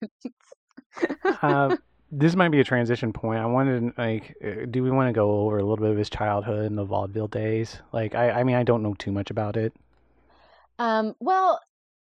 [1.41, 1.75] uh,
[2.11, 3.39] this might be a transition point.
[3.39, 6.09] I wanted, like, uh, do we want to go over a little bit of his
[6.09, 7.79] childhood and the vaudeville days?
[7.91, 9.73] Like, I, I mean, I don't know too much about it.
[10.79, 11.59] Um, well,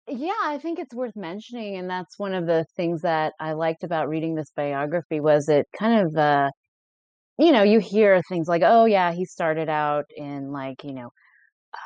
[0.09, 3.83] yeah, I think it's worth mentioning, and that's one of the things that I liked
[3.83, 6.51] about reading this biography was it kind of, uh,
[7.39, 11.11] you know, you hear things like, oh yeah, he started out in like, you know,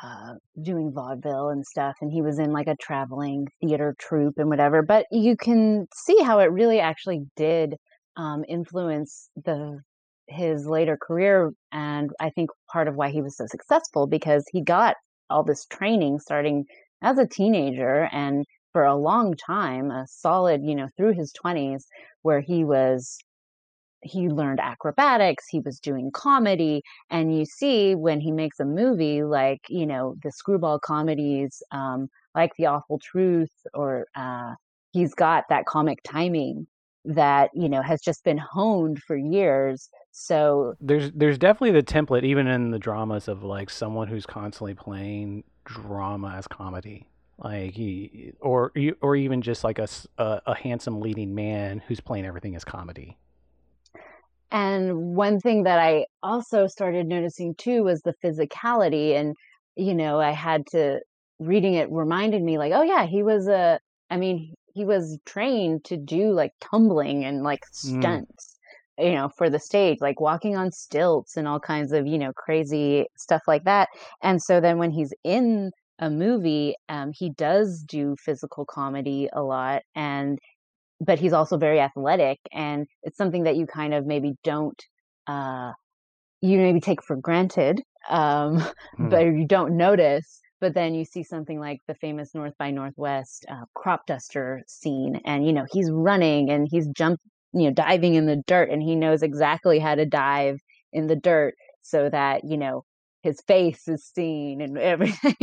[0.03, 4.49] uh, doing vaudeville and stuff, and he was in like a traveling theater troupe and
[4.49, 4.83] whatever.
[4.83, 7.75] But you can see how it really actually did
[8.17, 9.81] um, influence the
[10.27, 14.61] his later career, and I think part of why he was so successful because he
[14.61, 14.95] got
[15.29, 16.65] all this training starting
[17.01, 21.85] as a teenager and for a long time, a solid, you know, through his twenties,
[22.21, 23.17] where he was
[24.03, 29.23] he learned acrobatics, he was doing comedy, and you see when he makes a movie
[29.23, 34.55] like, you know, the screwball comedies, um, like The Awful Truth, or uh,
[34.91, 36.67] he's got that comic timing
[37.05, 39.89] that, you know, has just been honed for years.
[40.11, 44.73] So There's, there's definitely the template, even in the dramas, of like someone who's constantly
[44.73, 47.07] playing drama as comedy.
[47.43, 49.87] Like he, or or even just like a
[50.19, 53.17] a handsome leading man who's playing everything as comedy.
[54.51, 59.15] And one thing that I also started noticing too was the physicality.
[59.15, 59.35] And,
[59.75, 60.99] you know, I had to,
[61.39, 63.79] reading it reminded me, like, oh, yeah, he was a,
[64.11, 68.21] I mean, he was trained to do like tumbling and like Mm.
[68.25, 68.57] stunts,
[68.97, 72.33] you know, for the stage, like walking on stilts and all kinds of, you know,
[72.33, 73.89] crazy stuff like that.
[74.21, 79.43] And so then when he's in a movie, um, he does do physical comedy a
[79.43, 79.83] lot.
[79.95, 80.39] And
[80.99, 84.81] but he's also very athletic and it's something that you kind of maybe don't
[85.27, 85.71] uh
[86.41, 88.63] you maybe take for granted um
[88.97, 89.11] Hmm.
[89.11, 93.45] but you don't notice but then you see something like the famous north by northwest
[93.49, 97.19] uh, crop duster scene and you know he's running and he's jump
[97.51, 100.59] you know diving in the dirt and he knows exactly how to dive
[100.93, 102.85] in the dirt so that you know
[103.23, 105.35] his face is seen and everything.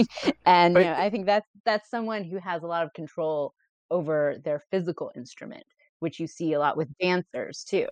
[0.46, 3.52] And you know i think that's that's someone who has a lot of control
[3.90, 5.64] over their physical instrument
[6.00, 7.88] which you see a lot with dancers too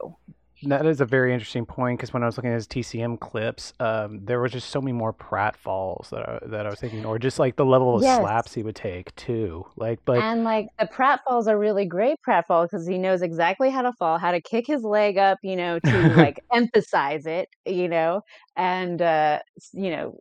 [0.63, 3.73] That is a very interesting point because when I was looking at his TCM clips,
[3.79, 7.19] um, there was just so many more pratfalls that I, that I was thinking, or
[7.19, 8.19] just like the level of Yes.
[8.19, 9.67] slaps he would take too.
[9.77, 13.83] Like, but and like the pratfalls are really great pratfall because he knows exactly how
[13.83, 17.89] to fall how to kick his leg up you know to like emphasize it you
[17.89, 18.23] know
[18.57, 19.39] and uh
[19.75, 20.19] you know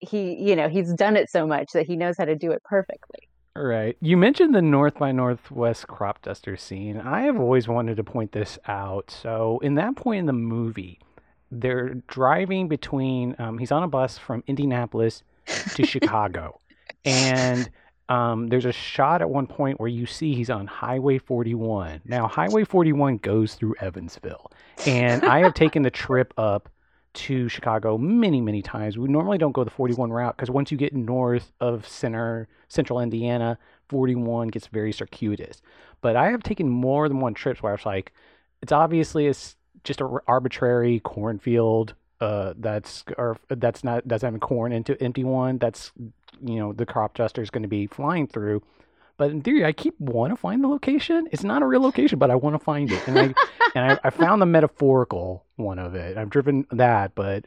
[0.00, 2.62] he you know he's done it so much that he knows how to do it
[2.64, 3.20] perfectly
[3.54, 3.98] Right.
[4.00, 6.98] You mentioned the North by Northwest crop duster scene.
[6.98, 9.10] I have always wanted to point this out.
[9.10, 10.98] So, in that point in the movie,
[11.50, 13.36] they're driving between.
[13.38, 15.22] Um, he's on a bus from Indianapolis
[15.74, 16.60] to Chicago,
[17.04, 17.68] and
[18.08, 22.00] um, there's a shot at one point where you see he's on Highway 41.
[22.06, 24.50] Now, Highway 41 goes through Evansville,
[24.86, 26.70] and I have taken the trip up
[27.14, 28.96] to Chicago many, many times.
[28.96, 33.00] We normally don't go the 41 route because once you get north of center central
[33.00, 35.60] Indiana, 41 gets very circuitous.
[36.00, 38.12] But I have taken more than one trips where I was like,
[38.62, 44.72] it's obviously it's just an arbitrary cornfield uh, that's or that's not doesn't have corn
[44.72, 45.58] into empty one.
[45.58, 45.90] That's
[46.40, 48.62] you know the crop duster is going to be flying through.
[49.16, 51.28] But in theory, I keep want to find the location.
[51.30, 53.22] It's not a real location, but I want to find it, and I
[53.74, 56.16] and I, I, found the metaphorical one of it.
[56.16, 57.46] I've driven that, but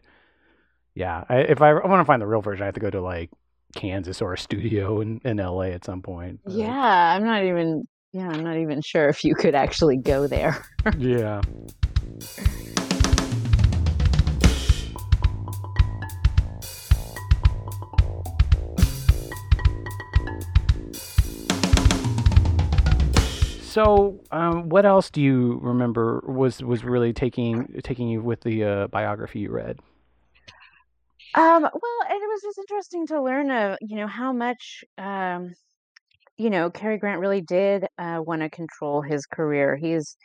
[0.94, 2.90] yeah, I, if I, I want to find the real version, I have to go
[2.90, 3.30] to like
[3.76, 6.40] Kansas or a studio in, in LA at some point.
[6.44, 6.54] But...
[6.54, 10.66] Yeah, I'm not even yeah, I'm not even sure if you could actually go there.
[10.98, 11.42] yeah.
[23.76, 28.64] So, um, what else do you remember was was really taking taking you with the
[28.64, 29.82] uh, biography you read?
[31.34, 31.72] Um, well,
[32.10, 35.54] it was just interesting to learn, uh, you know, how much, um,
[36.38, 39.76] you know, Cary Grant really did uh, want to control his career.
[39.76, 40.16] He's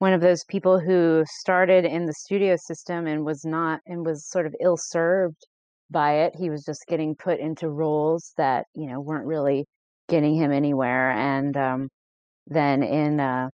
[0.00, 4.28] one of those people who started in the studio system and was not and was
[4.28, 5.46] sort of ill served
[5.92, 6.34] by it.
[6.34, 9.64] He was just getting put into roles that you know weren't really
[10.08, 11.88] getting him anywhere, and um,
[12.46, 13.48] then in uh,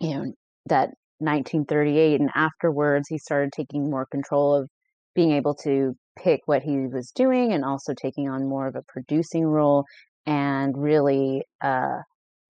[0.00, 0.32] you know
[0.66, 4.68] that 1938 and afterwards he started taking more control of
[5.14, 8.82] being able to pick what he was doing and also taking on more of a
[8.88, 9.84] producing role
[10.26, 11.98] and really uh,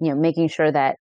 [0.00, 0.96] you know making sure that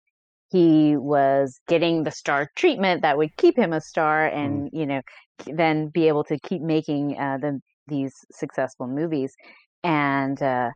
[0.50, 4.36] he was getting the star treatment that would keep him a star mm.
[4.36, 5.00] and you know
[5.46, 9.34] then be able to keep making uh, the, these successful movies
[9.82, 10.70] and uh,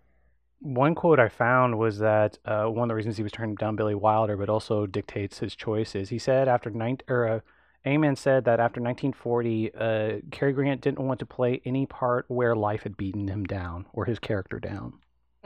[0.61, 3.77] one quote I found was that uh, one of the reasons he was turning down
[3.77, 6.09] Billy Wilder, but also dictates his choices.
[6.09, 7.41] He said after nine or uh,
[7.87, 12.57] Eyman said that after 1940, uh, Cary Grant didn't want to play any part where
[12.57, 14.95] life had beaten him down or his character down.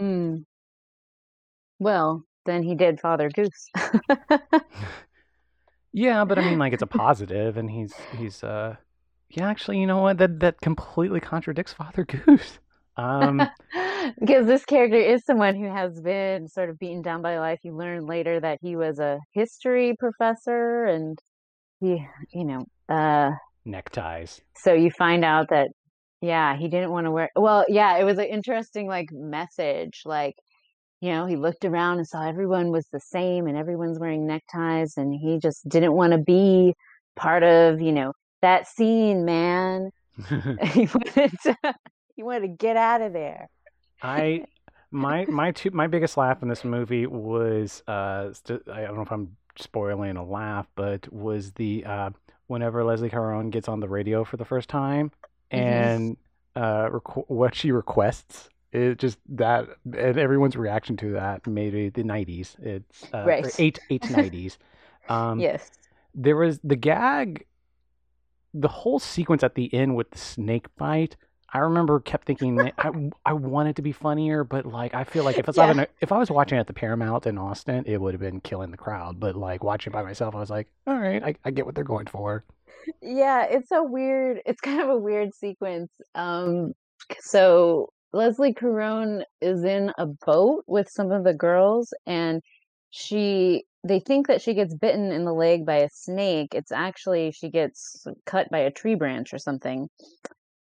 [0.01, 0.44] Mm.
[1.79, 3.68] Well, then he did Father Goose.
[5.92, 8.77] yeah, but I mean, like it's a positive, and he's he's uh,
[9.29, 9.49] yeah.
[9.49, 10.18] Actually, you know what?
[10.18, 12.59] That that completely contradicts Father Goose.
[13.00, 13.48] Um,
[14.20, 17.60] because this character is someone who has been sort of beaten down by life.
[17.62, 21.18] You learn later that he was a history professor and
[21.80, 23.32] he, you know, uh,
[23.64, 24.40] neckties.
[24.56, 25.68] So you find out that,
[26.20, 30.02] yeah, he didn't want to wear, well, yeah, it was an interesting like message.
[30.04, 30.34] Like,
[31.00, 34.94] you know, he looked around and saw everyone was the same and everyone's wearing neckties
[34.98, 36.74] and he just didn't want to be
[37.16, 39.90] part of, you know, that scene, man.
[40.28, 41.56] he wanted to,
[42.20, 43.48] he wanted to get out of there.
[44.02, 44.44] I
[44.90, 48.30] my my two my biggest laugh in this movie was uh
[48.70, 52.11] I don't know if I'm spoiling a laugh, but was the uh
[52.46, 55.12] whenever Leslie Caron gets on the radio for the first time
[55.50, 55.64] mm-hmm.
[55.64, 56.16] and
[56.56, 62.02] uh requ- what she requests it just that and everyone's reaction to that maybe the
[62.02, 63.46] 90s it's uh right.
[63.59, 64.59] eight eight nineties
[65.09, 65.70] um yes
[66.14, 67.46] there was the gag
[68.52, 71.16] the whole sequence at the end with the snake bite
[71.52, 75.38] I remember kept thinking I I wanted to be funnier, but like I feel like
[75.38, 75.84] if I was yeah.
[76.00, 78.76] if I was watching at the Paramount in Austin, it would have been killing the
[78.76, 79.18] crowd.
[79.18, 81.84] But like watching by myself, I was like, all right, I, I get what they're
[81.84, 82.44] going for.
[83.02, 84.40] Yeah, it's a weird.
[84.46, 85.90] It's kind of a weird sequence.
[86.14, 86.72] Um,
[87.20, 92.42] so Leslie Caron is in a boat with some of the girls, and
[92.90, 96.54] she they think that she gets bitten in the leg by a snake.
[96.54, 99.88] It's actually she gets cut by a tree branch or something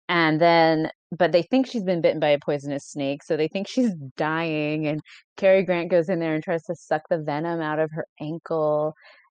[0.10, 3.68] and then but they think she's been bitten by a poisonous snake so they think
[3.68, 5.02] she's dying and
[5.38, 8.94] Cary Grant goes in there and tries to suck the venom out of her ankle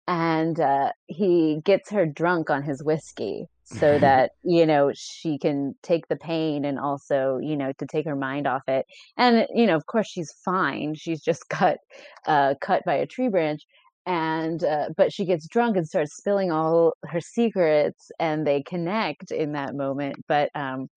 [0.09, 5.75] and uh, he gets her drunk on his whiskey so that you know she can
[5.83, 8.87] take the pain and also you know to take her mind off it.
[9.17, 10.95] And you know of course she's fine.
[10.95, 11.79] She's just cut
[12.27, 13.63] uh, cut by a tree branch
[14.07, 19.31] and uh, but she gets drunk and starts spilling all her secrets and they connect
[19.31, 20.89] in that moment but um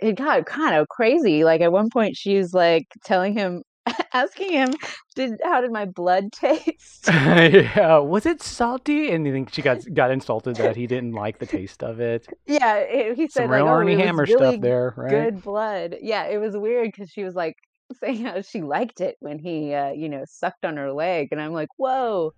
[0.00, 3.62] it got kind of crazy like at one point she's like telling him
[4.12, 4.74] asking him
[5.14, 7.08] did how did my blood taste?
[7.08, 9.10] Yeah was it salty?
[9.12, 12.26] And you think she got got insulted that he didn't like the taste of it?
[12.46, 15.10] Yeah it, he said Some like, real oh, Armie Hammer really stuff there right?
[15.10, 15.96] good blood.
[16.00, 17.54] Yeah it was weird because she was like
[18.02, 21.40] saying how she liked it when he uh, you know sucked on her leg and
[21.40, 22.32] i'm like whoa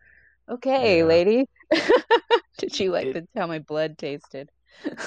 [0.48, 1.04] okay, yeah.
[1.04, 1.48] lady.
[2.58, 4.50] Did you like it, the, how my blood tasted?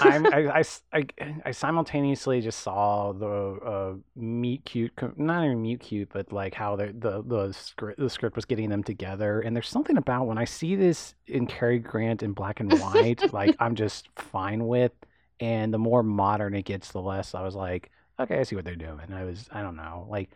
[0.02, 0.64] I'm, I, I,
[0.94, 1.06] I,
[1.46, 6.76] I simultaneously just saw the uh, meet cute, not even mute cute, but like how
[6.76, 9.42] the, the the script the script was getting them together.
[9.42, 13.34] And there's something about when I see this in Cary Grant in black and white,
[13.34, 14.92] like I'm just fine with.
[15.40, 17.90] And the more modern it gets, the less I was like,
[18.20, 19.12] okay, I see what they're doing.
[19.12, 20.30] I was, I don't know, like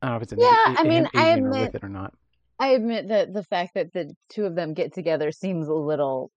[0.00, 0.74] I don't know if it's an yeah.
[0.78, 2.14] I mean, I admit with it or not.
[2.60, 6.30] I admit that the fact that the two of them get together seems a little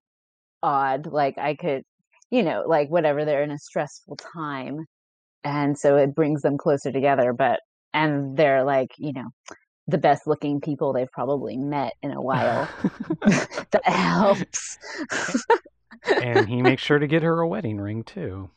[0.63, 1.05] odd.
[1.05, 1.83] Like I could,
[2.31, 4.85] you know, like whatever, they're in a stressful time.
[5.43, 7.33] And so it brings them closer together.
[7.33, 7.59] But,
[7.93, 9.29] and they're like, you know,
[9.87, 12.69] the best looking people they've probably met in a while.
[13.71, 14.77] that helps.
[16.21, 18.49] and he makes sure to get her a wedding ring too.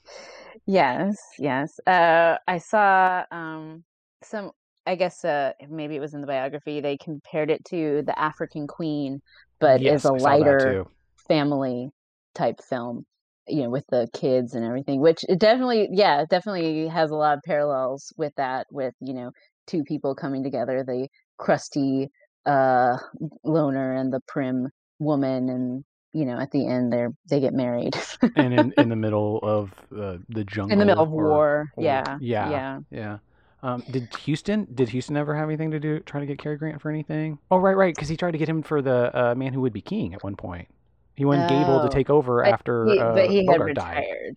[0.67, 1.81] Yes, yes.
[1.85, 3.83] Uh, I saw um,
[4.23, 4.53] some
[4.87, 6.81] I guess uh, maybe it was in the biography.
[6.81, 9.21] They compared it to the African Queen,
[9.59, 10.85] but yes, is a lighter
[11.29, 11.91] family
[12.35, 13.05] type film.
[13.49, 17.37] You know, with the kids and everything, which it definitely, yeah, definitely has a lot
[17.37, 18.67] of parallels with that.
[18.71, 19.31] With you know,
[19.67, 21.09] two people coming together, the
[21.39, 22.11] crusty
[22.45, 22.97] uh,
[23.45, 24.69] loner and the prim
[24.99, 27.97] woman, and you know, at the end, they're they get married.
[28.35, 31.67] and in, in the middle of uh, the jungle, in the middle of or, war,
[31.77, 33.19] or, yeah, yeah, yeah, yeah.
[33.67, 34.69] Um, did Huston?
[34.73, 37.39] did Huston ever have anything to do try to get Cary Grant for anything?
[37.51, 39.73] Oh right, right, because he tried to get him for the uh, Man Who Would
[39.73, 40.69] Be King at one point.
[41.17, 44.37] He wanted Gable to take over but after he, uh, but he had retired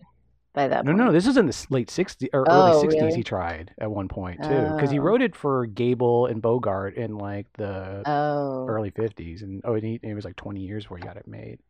[0.52, 0.84] by that.
[0.84, 1.04] No, point.
[1.04, 2.92] no, this is in the late '60s or oh, early '60s.
[3.02, 3.14] Really?
[3.14, 4.92] He tried at one point too, because oh.
[4.92, 8.66] he wrote it for Gable and Bogart in like the oh.
[8.66, 11.28] early '50s, and oh, and he, it was like 20 years where he got it
[11.28, 11.60] made.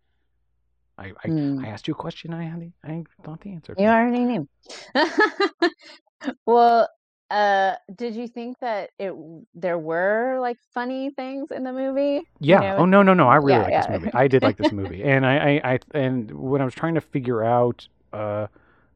[0.97, 1.63] I, I, hmm.
[1.63, 2.33] I, asked you a question.
[2.33, 3.75] I had the, I thought the answer.
[3.77, 4.49] You already knew.
[6.47, 6.87] well,
[7.31, 9.15] uh, did you think that it
[9.55, 12.23] there were like funny things in the movie?
[12.41, 12.57] Yeah.
[12.57, 12.77] You know?
[12.79, 13.29] Oh no, no, no.
[13.29, 13.87] I really yeah, like yeah.
[13.87, 14.11] this movie.
[14.15, 17.01] I did like this movie, and I, I, I, and when I was trying to
[17.01, 18.49] figure out uh,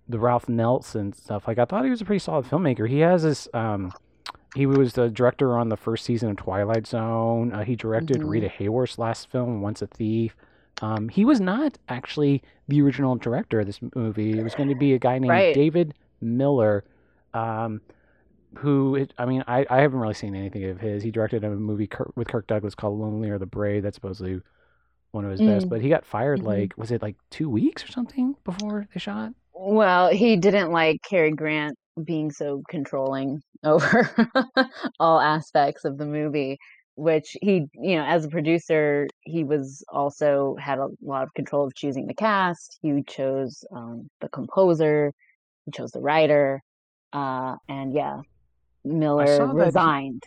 [0.09, 2.89] the Ralph Nelson stuff, like I thought he was a pretty solid filmmaker.
[2.89, 3.49] He has this.
[3.55, 3.93] Um,
[4.57, 7.53] he was the director on the first season of Twilight Zone.
[7.53, 8.28] Uh, he directed mm-hmm.
[8.28, 10.37] Rita Hayworth's last film, Once a Thief.
[10.80, 14.39] Um, he was not actually the original director of this movie.
[14.39, 15.55] It was going to be a guy named right.
[15.55, 16.85] David Miller.
[17.32, 17.80] Um,
[18.59, 21.02] who I mean, I, I haven't really seen anything of his.
[21.02, 23.82] He directed a movie Kirk, with Kirk Douglas called Lonely Are the Brave.
[23.82, 24.40] That's supposedly
[25.12, 25.46] one of his mm.
[25.46, 26.48] best, but he got fired mm-hmm.
[26.48, 29.32] like was it like two weeks or something before they shot?
[29.52, 34.11] Well, he didn't like Cary Grant being so controlling over
[35.00, 36.59] all aspects of the movie
[36.96, 41.66] which he you know as a producer he was also had a lot of control
[41.66, 45.12] of choosing the cast he chose um, the composer
[45.64, 46.61] he chose the writer
[47.12, 48.20] uh, and yeah
[48.85, 50.22] Miller resigned.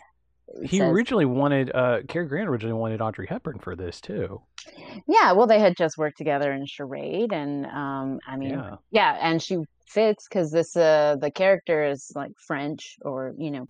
[0.62, 4.40] He, he originally wanted uh Cary Grant originally wanted Audrey Hepburn for this too.
[5.06, 9.18] Yeah, well, they had just worked together in Charade, and um, I mean, yeah, yeah
[9.20, 13.66] and she fits because this uh the character is like French or you know.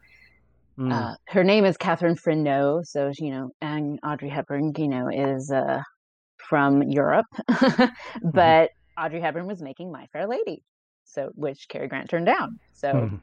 [0.79, 0.93] Mm.
[0.93, 5.51] Uh, her name is Catherine Freneau, so you know, and Audrey Hepburn, you know, is
[5.51, 5.83] uh,
[6.37, 8.31] from Europe, mm-hmm.
[8.31, 8.71] but.
[8.97, 10.65] Audrey Hepburn was making My Fair Lady,
[11.05, 12.59] so which Cary Grant turned down.
[12.73, 13.17] So mm-hmm.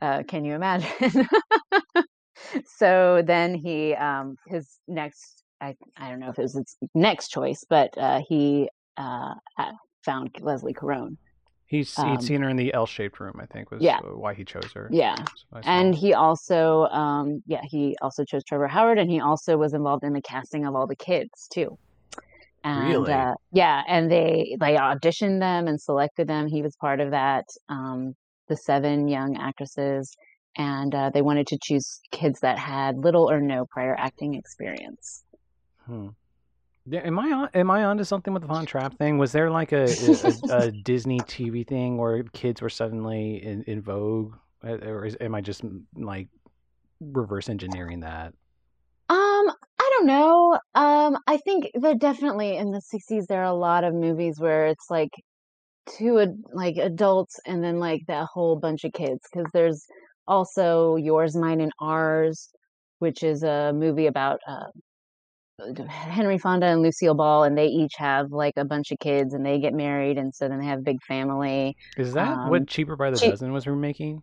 [0.00, 1.28] Uh, can you imagine?
[2.76, 7.28] so then he, um, his next, I, I don't know if it was his next
[7.28, 9.34] choice, but uh, he uh,
[10.04, 11.18] found Leslie Caron.
[11.70, 13.38] He's he'd um, seen her in the L-shaped room.
[13.40, 14.00] I think was yeah.
[14.00, 14.88] why he chose her.
[14.90, 15.14] Yeah,
[15.62, 20.02] and he also, um, yeah, he also chose Trevor Howard, and he also was involved
[20.02, 21.78] in the casting of all the kids too.
[22.64, 23.12] And, really?
[23.12, 26.48] Uh, yeah, and they they auditioned them and selected them.
[26.48, 27.44] He was part of that.
[27.68, 28.16] Um,
[28.50, 30.14] the seven young actresses,
[30.58, 35.24] and uh, they wanted to choose kids that had little or no prior acting experience.
[35.86, 36.08] Hmm.
[36.86, 37.48] Yeah, am I on?
[37.54, 39.16] Am I onto something with the Von Trapp thing?
[39.16, 43.80] Was there like a, a, a Disney TV thing where kids were suddenly in, in
[43.80, 44.34] vogue,
[44.64, 45.62] uh, or is, am I just
[45.94, 46.28] like
[47.00, 48.34] reverse engineering that?
[49.08, 50.58] Um, I don't know.
[50.74, 54.66] Um, I think that definitely in the '60s there are a lot of movies where
[54.66, 55.10] it's like
[55.96, 59.86] two ad- like adults and then like that whole bunch of kids because there's
[60.28, 62.50] also yours mine and ours
[62.98, 64.66] which is a movie about uh,
[65.88, 69.44] henry fonda and lucille ball and they each have like a bunch of kids and
[69.44, 72.66] they get married and so then they have a big family is that um, what
[72.68, 74.22] cheaper by the che- dozen was remaking?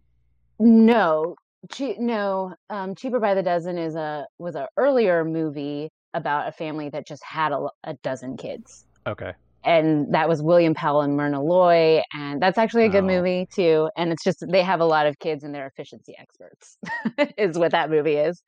[0.59, 1.35] No
[1.71, 6.51] che- no um, cheaper by the dozen is a was a earlier movie about a
[6.51, 8.85] family that just had a, a dozen kids.
[9.05, 9.33] Okay
[9.67, 13.07] and that was William Powell and Myrna Loy, and that's actually a good oh.
[13.07, 13.89] movie too.
[13.97, 16.77] And it's just they have a lot of kids and they're efficiency experts,
[17.37, 18.41] is what that movie is.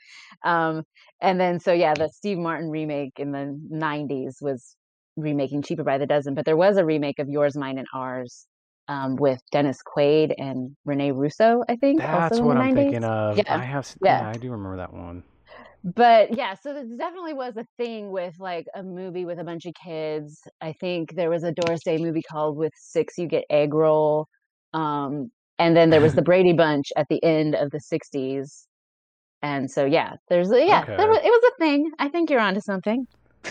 [0.45, 0.83] Um,
[1.21, 4.77] and then so yeah, the Steve Martin remake in the '90s was
[5.17, 8.47] remaking cheaper by the dozen, but there was a remake of Yours, Mine, and Ours
[8.87, 11.99] um, with Dennis Quaid and Rene Russo, I think.
[11.99, 12.75] That's what I'm 90s.
[12.75, 13.37] thinking of.
[13.37, 13.43] Yeah.
[13.47, 14.21] I have, yeah.
[14.21, 15.23] yeah, I do remember that one.
[15.83, 19.65] But yeah, so there definitely was a thing with like a movie with a bunch
[19.65, 20.41] of kids.
[20.61, 24.27] I think there was a Doris Day movie called With Six You Get Egg Roll.
[24.73, 28.65] Um, and then there was the Brady Bunch at the end of the 60s.
[29.41, 30.97] And so yeah, there's yeah, okay.
[30.97, 31.91] there was, it was a thing.
[31.97, 33.07] I think you're onto something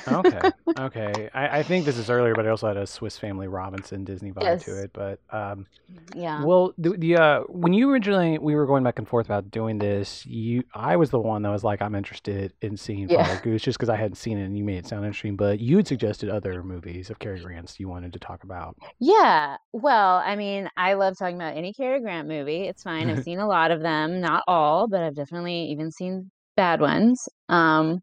[0.08, 0.40] okay.
[0.78, 1.30] Okay.
[1.34, 4.30] I, I, think this is earlier, but I also had a Swiss Family Robinson Disney
[4.32, 4.64] vibe yes.
[4.64, 4.92] to it.
[4.92, 5.66] But um,
[6.14, 6.44] yeah.
[6.44, 9.78] Well, the, the uh, when you originally we were going back and forth about doing
[9.78, 13.24] this, you I was the one that was like, I'm interested in seeing yeah.
[13.24, 15.36] Father Goose just because I hadn't seen it, and you made it sound interesting.
[15.36, 18.76] But you had suggested other movies of Cary Grant's you wanted to talk about.
[19.00, 19.56] Yeah.
[19.72, 22.68] Well, I mean, I love talking about any Cary Grant movie.
[22.68, 23.10] It's fine.
[23.10, 27.28] I've seen a lot of them, not all, but I've definitely even seen bad ones.
[27.48, 28.02] Um,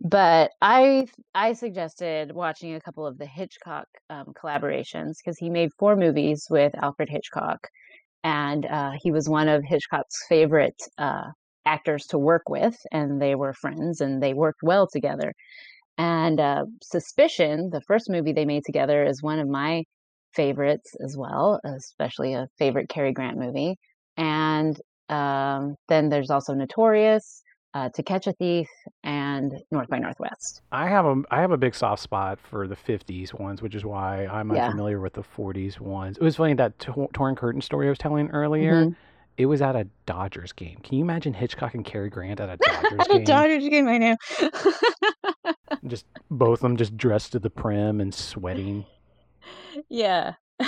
[0.00, 5.70] but I I suggested watching a couple of the Hitchcock um, collaborations because he made
[5.78, 7.68] four movies with Alfred Hitchcock,
[8.24, 11.30] and uh, he was one of Hitchcock's favorite uh,
[11.66, 15.32] actors to work with, and they were friends and they worked well together.
[15.98, 19.84] And uh, Suspicion, the first movie they made together, is one of my
[20.34, 23.76] favorites as well, especially a favorite Cary Grant movie.
[24.16, 27.42] And um, then there's also Notorious
[27.74, 28.68] uh, To Catch a Thief,
[29.04, 30.62] and North by Northwest.
[30.72, 33.84] I have a I have a big soft spot for the '50s ones, which is
[33.84, 34.66] why I'm yeah.
[34.66, 36.16] unfamiliar with the '40s ones.
[36.16, 38.86] It was funny that t- torn curtain story I was telling earlier.
[38.86, 38.94] Mm-hmm.
[39.36, 40.78] It was at a Dodgers game.
[40.82, 43.00] Can you imagine Hitchcock and Cary Grant at a Dodgers game?
[43.00, 44.16] At a Dodgers game, I know.
[45.86, 48.84] just both of them just dressed to the prim and sweating.
[49.88, 50.34] Yeah.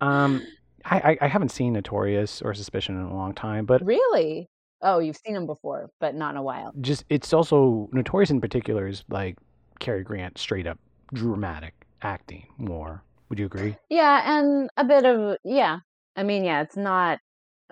[0.00, 0.42] um,
[0.84, 4.48] I, I haven't seen Notorious or Suspicion in a long time, but really,
[4.82, 6.72] Oh, you've seen him before, but not in a while.
[6.80, 9.36] Just it's also Notorious in particular is like
[9.78, 10.78] Cary Grant straight up
[11.12, 13.02] dramatic acting more.
[13.28, 13.76] Would you agree?
[13.88, 15.78] Yeah, and a bit of yeah.
[16.16, 17.18] I mean, yeah, it's not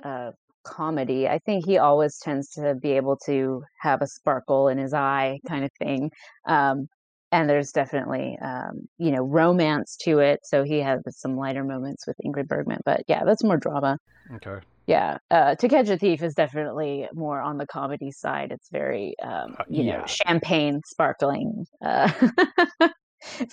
[0.03, 0.33] a
[0.65, 1.29] comedy.
[1.29, 5.39] I think he always tends to be able to have a sparkle in his eye
[5.49, 6.11] kind of thing.
[6.47, 6.87] Um,
[7.33, 10.41] and there's definitely um, you know romance to it.
[10.45, 13.99] So he has some lighter moments with Ingrid Bergman, but yeah, that's more drama.
[14.37, 18.69] Okay yeah uh, to catch a thief is definitely more on the comedy side it's
[18.71, 19.99] very um, uh, you yeah.
[19.99, 22.11] know champagne sparkling uh,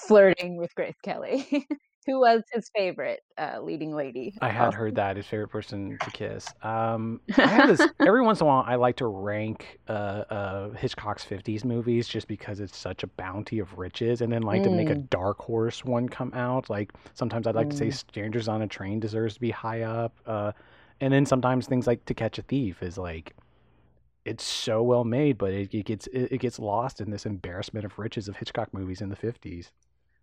[0.07, 1.45] flirting with grace kelly
[2.05, 6.09] who was his favorite uh, leading lady i had heard that his favorite person to
[6.11, 10.23] kiss um, i have this every once in a while i like to rank uh,
[10.29, 14.61] uh, hitchcock's 50s movies just because it's such a bounty of riches and then like
[14.61, 14.65] mm.
[14.65, 15.09] to make a mm.
[15.09, 17.71] dark horse one come out like sometimes i'd like mm.
[17.71, 17.93] to say mm.
[17.93, 20.15] strangers on a train deserves to be high up
[21.01, 23.35] and then sometimes things like To Catch a Thief is like
[24.25, 27.85] it's so well made, but it, it gets it, it gets lost in this embarrassment
[27.85, 29.71] of riches of Hitchcock movies in the fifties.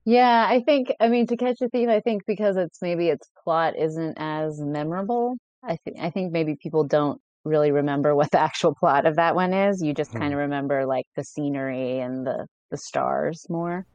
[0.05, 1.89] Yeah, I think I mean To Catch a Thief.
[1.89, 5.37] I think because it's maybe its plot isn't as memorable.
[5.63, 9.35] I think I think maybe people don't really remember what the actual plot of that
[9.35, 9.83] one is.
[9.83, 10.19] You just hmm.
[10.19, 13.87] kind of remember like the scenery and the the stars more.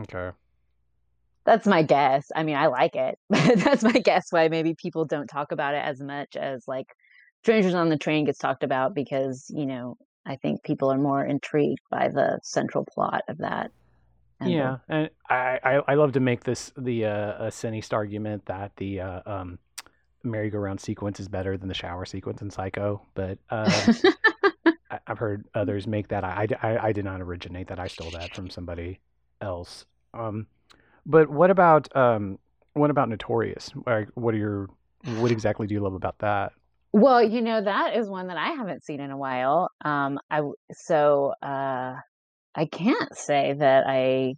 [0.00, 0.30] Okay.
[1.46, 2.30] That's my guess.
[2.34, 5.74] I mean, I like it, but that's my guess why maybe people don't talk about
[5.74, 6.94] it as much as like
[7.42, 11.24] Strangers on the Train gets talked about because, you know, I think people are more
[11.24, 13.70] intrigued by the central plot of that.
[14.40, 14.94] And yeah, the...
[14.94, 19.20] and I, I, I love to make this the uh, a argument that the uh,
[19.24, 19.58] um,
[20.24, 23.70] merry-go-round sequence is better than the shower sequence in Psycho, but uh,
[24.90, 26.24] I, have heard others make that.
[26.24, 27.78] I, I, I did not originate that.
[27.78, 28.98] I stole that from somebody
[29.40, 29.84] else.
[30.12, 30.48] Um,
[31.06, 32.38] but what about um,
[32.74, 33.70] what about Notorious?
[33.86, 34.68] Like, what are your
[35.18, 36.52] what exactly do you love about that?
[36.92, 39.70] Well, you know that is one that I haven't seen in a while.
[39.84, 40.42] Um, I
[40.72, 41.94] so uh,
[42.54, 44.34] I can't say that I,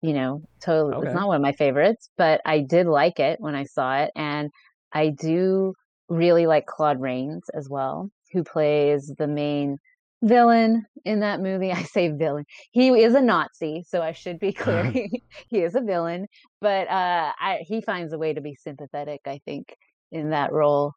[0.00, 0.94] you know, totally.
[0.94, 1.06] Okay.
[1.08, 4.10] It's not one of my favorites, but I did like it when I saw it,
[4.14, 4.50] and
[4.92, 5.74] I do
[6.08, 9.78] really like Claude Rains as well, who plays the main
[10.22, 11.72] villain in that movie.
[11.72, 12.44] I say villain.
[12.70, 14.86] He is a Nazi, so I should be clear.
[14.86, 15.00] Uh-huh.
[15.48, 16.26] he is a villain,
[16.60, 19.20] but uh, I, he finds a way to be sympathetic.
[19.26, 19.74] I think
[20.10, 20.92] in that role.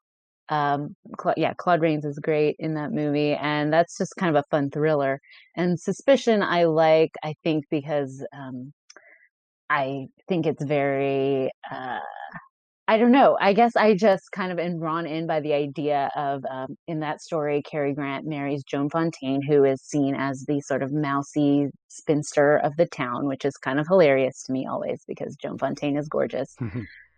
[0.49, 4.43] Um, Cla- yeah, Claude Rains is great in that movie, and that's just kind of
[4.43, 5.19] a fun thriller.
[5.55, 7.11] And Suspicion, I like.
[7.23, 8.71] I think because um,
[9.69, 11.49] I think it's very.
[11.71, 11.99] Uh,
[12.87, 13.35] I don't know.
[13.41, 16.99] I guess I just kind of am drawn in by the idea of um, in
[16.99, 21.69] that story, Cary Grant marries Joan Fontaine, who is seen as the sort of mousy
[21.87, 25.97] spinster of the town, which is kind of hilarious to me always because Joan Fontaine
[25.97, 26.55] is gorgeous.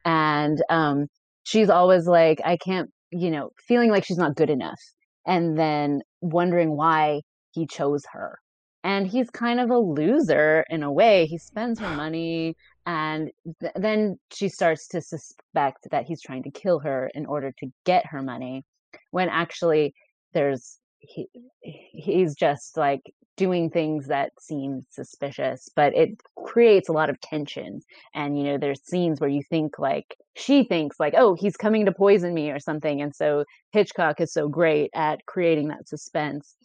[0.06, 1.08] and um,
[1.44, 4.80] she's always like, I can't, you know, feeling like she's not good enough.
[5.26, 8.40] And then wondering why he chose her
[8.88, 11.26] and he's kind of a loser in a way.
[11.26, 12.56] He spends her money,
[12.88, 13.30] and
[13.60, 17.68] th- then she starts to suspect that he's trying to kill her in order to
[17.86, 18.64] get her money,
[19.12, 19.94] when actually
[20.34, 21.28] there's he
[21.62, 23.02] he's just like
[23.36, 26.10] doing things that seem suspicious but it
[26.44, 27.80] creates a lot of tension
[28.16, 31.86] and you know there's scenes where you think like she thinks like oh he's coming
[31.86, 36.56] to poison me or something and so hitchcock is so great at creating that suspense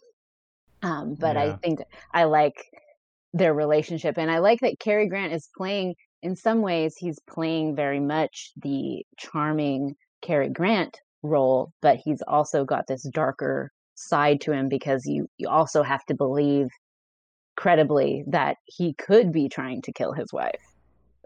[0.81, 1.43] um, but yeah.
[1.43, 1.79] i think
[2.11, 2.65] i like
[3.33, 5.93] their relationship and i like that Cary grant is playing
[6.23, 12.65] in some ways he's playing very much the charming Cary grant role but he's also
[12.65, 16.67] got this darker side to him because you you also have to believe
[17.55, 20.59] credibly that he could be trying to kill his wife.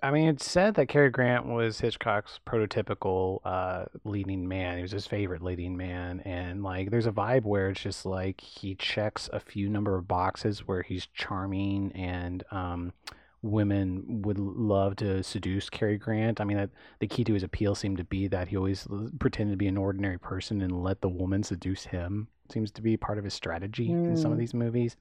[0.03, 4.77] I mean, it's said that Cary Grant was Hitchcock's prototypical uh, leading man.
[4.77, 8.39] He was his favorite leading man, and like, there's a vibe where it's just like
[8.39, 12.93] he checks a few number of boxes where he's charming and um,
[13.41, 16.41] women would love to seduce Cary Grant.
[16.41, 16.69] I mean, that,
[16.99, 18.88] the key to his appeal seemed to be that he always
[19.19, 22.27] pretended to be an ordinary person and let the woman seduce him.
[22.51, 24.09] Seems to be part of his strategy mm.
[24.09, 24.41] in some of mm.
[24.41, 24.95] these movies.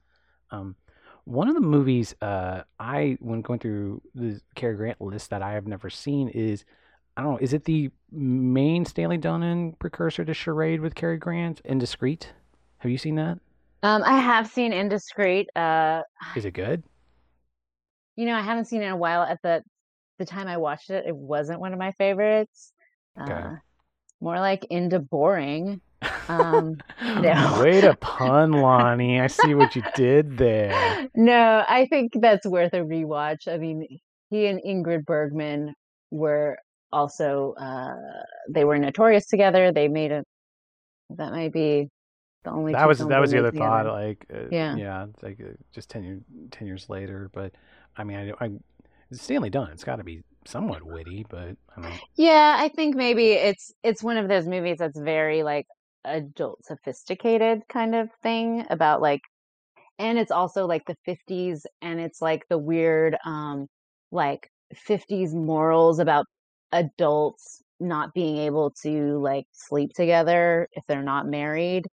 [0.51, 0.75] Um,
[1.23, 5.53] one of the movies uh, I, when going through the Cary Grant list that I
[5.53, 6.63] have never seen, is
[7.17, 11.61] I don't know, is it the main Stanley Donen precursor to Charade with Cary Grant,
[11.65, 12.31] Indiscreet?
[12.77, 13.39] Have you seen that?
[13.83, 15.49] Um, I have seen Indiscreet.
[15.55, 16.03] Uh,
[16.35, 16.83] is it good?
[18.17, 19.23] You know, I haven't seen it in a while.
[19.23, 19.63] At the
[20.19, 22.73] the time I watched it, it wasn't one of my favorites.
[23.19, 23.31] Okay.
[23.31, 23.55] Uh,
[24.19, 25.79] more like into boring.
[26.27, 27.61] Um, no.
[27.61, 29.21] Way to pun, Lonnie.
[29.21, 31.07] I see what you did there.
[31.15, 33.47] No, I think that's worth a rewatch.
[33.47, 33.87] I mean,
[34.29, 35.73] he and Ingrid Bergman
[36.11, 36.57] were
[36.91, 37.95] also uh,
[38.49, 39.71] they were notorious together.
[39.71, 40.23] They made a
[41.11, 41.89] that might be
[42.43, 43.85] the only that was that was the other thought.
[43.85, 46.19] Like uh, yeah, yeah, like uh, just 10, year,
[46.51, 47.53] 10 years later, but
[47.97, 48.49] I mean, I, I
[49.11, 49.73] Stanley Donen.
[49.73, 51.99] It's got to be somewhat witty, but I mean.
[52.15, 55.65] Yeah, I think maybe it's it's one of those movies that's very like
[56.05, 59.21] adult sophisticated kind of thing about like
[59.99, 63.67] and it's also like the 50s and it's like the weird um
[64.11, 64.49] like
[64.87, 66.25] 50s morals about
[66.71, 71.85] adults not being able to like sleep together if they're not married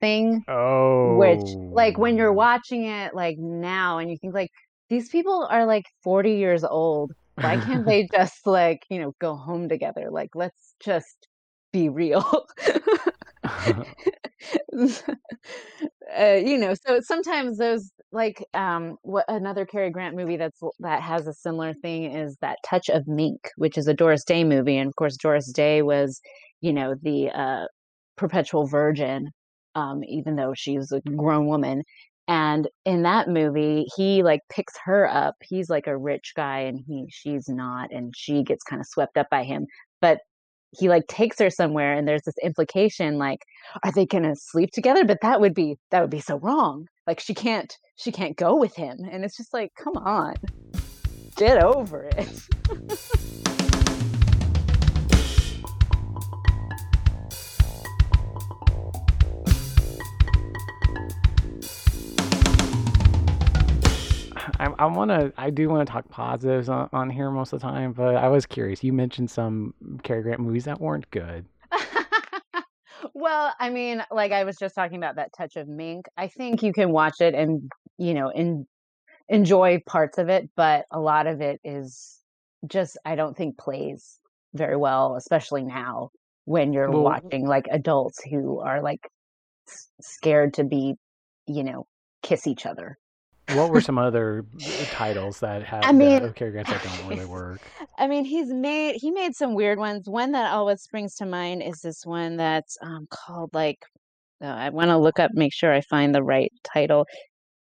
[0.00, 0.44] thing.
[0.48, 1.16] Oh.
[1.16, 2.34] Which like when you're oh.
[2.34, 4.50] watching it like now and you think like
[4.88, 7.12] these people are like 40 years old.
[7.36, 10.08] Why can't they just like, you know, go home together?
[10.10, 11.28] Like, let's just
[11.72, 12.46] be real.
[16.18, 21.02] uh, you know, so sometimes those like um what another Cary Grant movie that's that
[21.02, 24.76] has a similar thing is that Touch of Mink, which is a Doris Day movie,
[24.76, 26.20] and of course Doris Day was,
[26.60, 27.66] you know, the uh,
[28.16, 29.30] perpetual virgin,
[29.74, 31.82] um, even though she was a grown woman,
[32.28, 36.80] and in that movie he like picks her up he's like a rich guy and
[36.86, 39.66] he she's not and she gets kind of swept up by him
[40.00, 40.20] but
[40.78, 43.40] he like takes her somewhere and there's this implication like
[43.84, 45.04] are they going to sleep together?
[45.04, 48.56] But that would be that would be so wrong like she can't she can't go
[48.56, 50.34] with him and it's just like come on
[51.36, 53.46] get over it
[64.78, 65.32] I, want to.
[65.36, 68.28] I do want to talk positives on, on here most of the time, but I
[68.28, 68.82] was curious.
[68.82, 71.46] You mentioned some Cary Grant movies that weren't good.
[73.14, 76.06] well, I mean, like I was just talking about that touch of mink.
[76.16, 78.66] I think you can watch it and you know, in,
[79.28, 82.20] enjoy parts of it, but a lot of it is
[82.66, 84.18] just I don't think plays
[84.54, 86.10] very well, especially now
[86.44, 89.08] when you're well, watching like adults who are like
[90.00, 90.94] scared to be,
[91.46, 91.86] you know,
[92.22, 92.98] kiss each other
[93.52, 94.44] what were some other
[94.90, 97.60] titles that had I mean, uh, Cary Grant that don't really work?
[97.98, 100.08] I mean, he's made he made some weird ones.
[100.08, 103.78] One that always springs to mind is this one that's um, called like
[104.42, 107.06] uh, I want to look up, make sure I find the right title.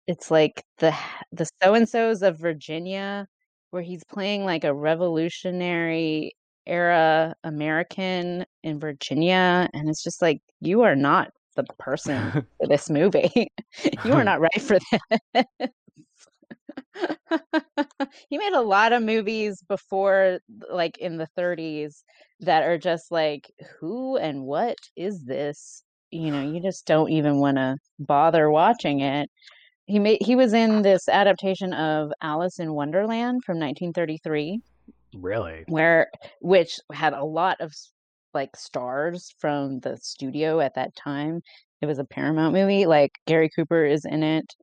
[0.07, 0.95] It's like the
[1.31, 3.27] the so and so's of Virginia,
[3.71, 6.33] where he's playing like a revolutionary
[6.65, 12.89] era American in Virginia, and it's just like you are not the person for this
[12.89, 13.51] movie.
[14.05, 15.45] you are not right for this.
[18.29, 20.39] he made a lot of movies before
[20.71, 22.03] like in the 30s
[22.39, 27.39] that are just like who and what is this you know you just don't even
[27.39, 29.29] want to bother watching it
[29.85, 34.59] he made he was in this adaptation of alice in wonderland from 1933
[35.15, 36.09] really where
[36.41, 37.71] which had a lot of
[38.33, 41.41] like stars from the studio at that time.
[41.81, 42.85] It was a Paramount movie.
[42.85, 44.53] Like Gary Cooper is in it.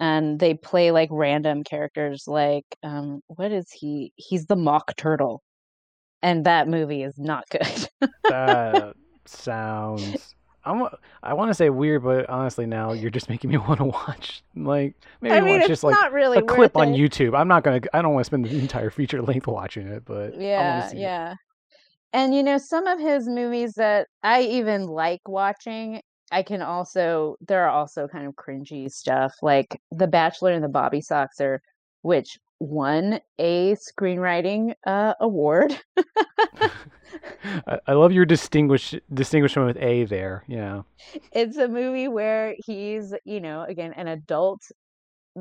[0.00, 5.42] and they play like random characters like um what is he he's the mock turtle
[6.22, 7.88] and that movie is not good
[8.24, 10.34] that sounds
[10.66, 10.88] I'm,
[11.22, 14.42] I want to say weird, but honestly, now you're just making me want to watch.
[14.56, 16.88] Like maybe I mean, watch just like really a clip on.
[16.88, 17.38] YouTube.
[17.38, 17.80] I'm not gonna.
[17.94, 21.32] I don't want to spend the entire feature length watching it, but want yeah.
[21.32, 21.36] It.
[22.16, 26.00] And you know some of his movies that i even like watching
[26.32, 30.68] i can also there are also kind of cringy stuff like the bachelor and the
[30.68, 31.58] bobby soxer
[32.02, 35.78] which won a screenwriting uh, award
[37.66, 40.42] I, I love your distinguish distinguishment with A there.
[40.48, 40.82] Yeah.
[41.32, 44.62] it's a movie where he's you know again an adult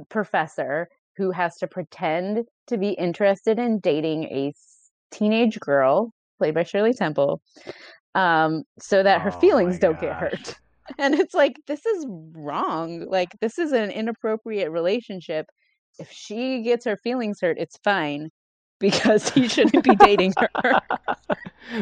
[0.10, 4.54] professor who has to pretend to be interested in dating a
[5.12, 7.42] teenage girl played by Shirley Temple
[8.16, 10.56] um so that her Oh feelings don't get hurt.
[10.98, 15.48] and it's like this is wrong like this is an inappropriate relationship.
[16.00, 18.32] If she gets her feelings hurt it's fine
[18.80, 20.82] because he shouldn't be dating her.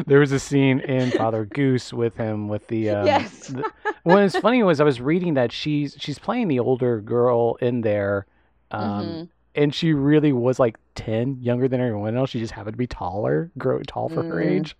[0.06, 3.48] There was a scene in Father Goose with him with the um yes.
[3.48, 3.70] the,
[4.04, 7.82] what was funny was I was reading that she's she's playing the older girl in
[7.82, 8.26] there
[8.70, 9.28] um Mhm.
[9.54, 12.30] And she really was like 10 younger than everyone else.
[12.30, 14.58] She just happened to be taller grow tall for her Mm.
[14.58, 14.76] age.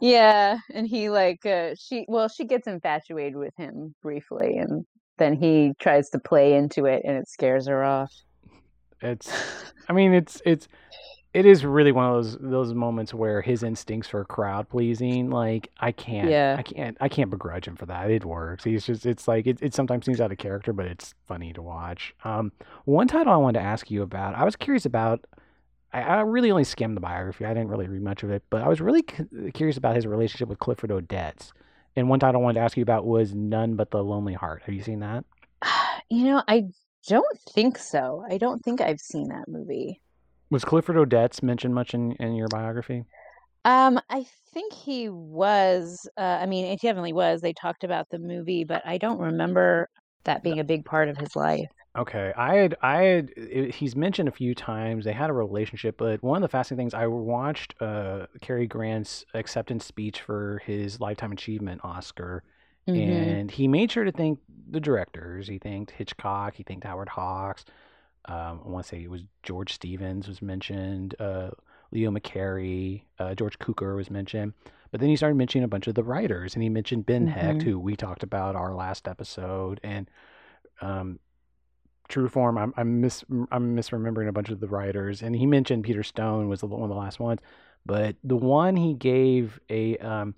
[0.00, 4.84] Yeah and he like uh, she well she gets infatuated with him briefly and
[5.18, 8.12] then he tries to play into it and it scares her off.
[9.00, 9.30] It's
[9.88, 10.68] I mean it's it's
[11.36, 15.70] it is really one of those those moments where his instincts for crowd pleasing like
[15.78, 16.56] I can't Yeah.
[16.58, 18.10] I can't I can't begrudge him for that.
[18.10, 18.64] It works.
[18.64, 21.60] He's just it's like it, it sometimes seems out of character but it's funny to
[21.60, 22.14] watch.
[22.24, 22.52] Um
[22.86, 25.26] one title I wanted to ask you about I was curious about
[25.92, 27.44] I, I really only skimmed the biography.
[27.44, 30.48] I didn't really read much of it but I was really curious about his relationship
[30.48, 31.52] with Clifford Odets.
[31.96, 34.62] And one title I wanted to ask you about was None But the Lonely Heart.
[34.64, 35.24] Have you seen that?
[36.08, 36.68] You know i
[37.08, 38.24] don't think so.
[38.30, 40.00] I don't think i've seen that movie
[40.50, 43.04] was Clifford Odets mentioned much in, in your biography
[43.64, 48.18] um i think he was uh, i mean it definitely was they talked about the
[48.18, 49.88] movie but i don't remember
[50.24, 53.96] that being a big part of his life Okay, I had, I had, i he's
[53.96, 57.06] mentioned a few times they had a relationship, but one of the fascinating things I
[57.06, 62.42] watched uh, Cary Grant's acceptance speech for his Lifetime Achievement Oscar,
[62.86, 62.98] Mhm.
[62.98, 64.40] and he made sure to thank
[64.70, 65.48] the directors.
[65.48, 67.64] He thanked Hitchcock, he thanked Howard Hawks.
[68.28, 71.50] Um, I want to say it was George Stevens was mentioned, uh,
[71.92, 74.52] Leo McCarey, uh, George Cukor was mentioned,
[74.90, 77.60] but then he started mentioning a bunch of the writers, and he mentioned Ben Hecht,
[77.60, 77.62] Mhm.
[77.62, 80.10] who we talked about our last episode, and
[80.80, 81.20] um,
[82.08, 85.82] true form i'm i'm mis i'm misremembering a bunch of the writers and he mentioned
[85.82, 87.40] peter stone was one of the last ones
[87.84, 90.32] but the one he gave a um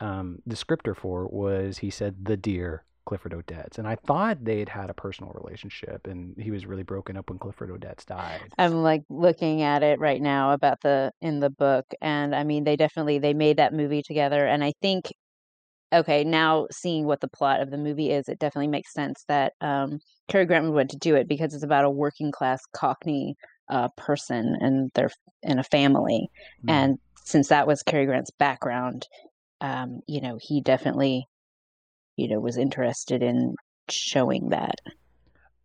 [0.00, 4.70] um descriptor for was he said the dear clifford odets and i thought they had
[4.70, 8.82] had a personal relationship and he was really broken up when clifford odets died i'm
[8.82, 12.74] like looking at it right now about the in the book and i mean they
[12.74, 15.12] definitely they made that movie together and i think
[15.92, 19.52] okay now seeing what the plot of the movie is it definitely makes sense that
[19.60, 19.98] um
[20.28, 23.34] Cary Grant would want to do it because it's about a working class cockney
[23.70, 25.10] uh person and their
[25.42, 26.28] in a family
[26.62, 26.70] Hmm.
[26.70, 29.06] and since that was Cary Grant's background
[29.60, 31.26] um you know he definitely
[32.16, 33.54] you know was interested in
[33.90, 34.76] showing that.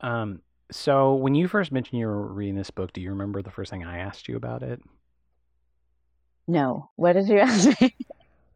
[0.01, 0.41] Um
[0.71, 3.71] so when you first mentioned you were reading this book do you remember the first
[3.71, 4.81] thing i asked you about it?
[6.47, 6.89] No.
[6.95, 7.95] What did you ask me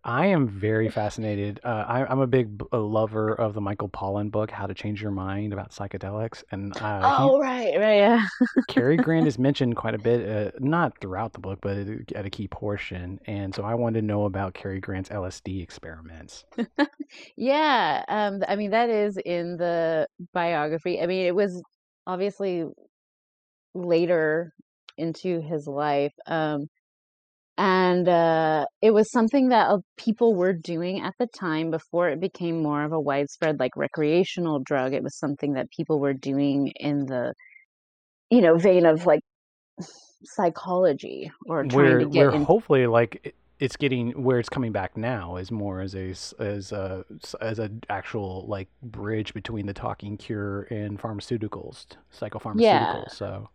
[0.03, 1.59] I am very fascinated.
[1.63, 5.01] Uh, I, I'm a big b- lover of the Michael Pollan book, How to Change
[5.01, 9.75] Your Mind about psychedelics, and uh, oh right right yeah he, Cary Grant is mentioned
[9.75, 13.19] quite a bit, uh, not throughout the book, but at- at a key portion.
[13.25, 16.45] And so I wanted to know about Cary Grant's LSD experiments.
[17.35, 21.01] Yeah, um, I mean that is in the biography.
[21.01, 21.61] I mean, it was
[22.07, 22.65] obviously
[23.73, 24.53] later
[24.97, 26.67] into his life, um,
[27.61, 32.19] and uh, it was something that uh, people were doing at the time before it
[32.19, 34.95] became more of a widespread, like recreational drug.
[34.95, 37.35] It was something that people were doing in the,
[38.31, 39.21] you know, vein of like
[40.23, 42.45] psychology or trying Where to get where in.
[42.45, 47.05] hopefully like it's getting where it's coming back now is more as a s- a
[47.41, 53.11] as a actual like bridge between the talking cure and pharmaceuticals, psychopharmaceuticals.
[53.11, 53.15] Yeah.
[53.15, 53.49] So.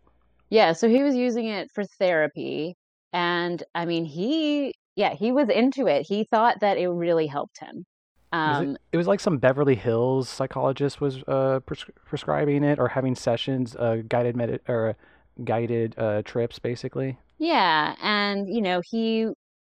[0.49, 2.77] Yeah, so he was using it for therapy.
[3.13, 6.05] And I mean, he, yeah, he was into it.
[6.07, 7.85] He thought that it really helped him.
[8.31, 12.89] Um, it, it was like some Beverly Hills psychologist was uh, pres- prescribing it or
[12.89, 14.95] having sessions, uh, guided med- or
[15.43, 17.17] guided uh, trips, basically.
[17.39, 19.27] yeah, and you know, he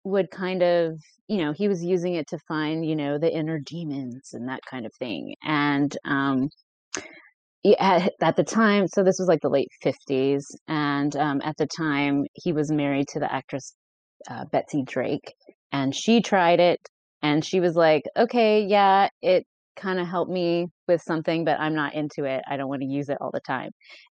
[0.05, 3.59] would kind of, you know, he was using it to find, you know, the inner
[3.59, 5.35] demons and that kind of thing.
[5.43, 6.51] And um,
[7.79, 11.67] at, at the time, so this was like the late 50s, and um, at the
[11.67, 13.75] time he was married to the actress
[14.31, 15.35] uh, Betsy Drake,
[15.73, 16.81] and she tried it,
[17.23, 19.45] and she was like, "Okay, yeah, it
[19.77, 22.43] kind of helped me with something, but I'm not into it.
[22.49, 23.71] I don't want to use it all the time."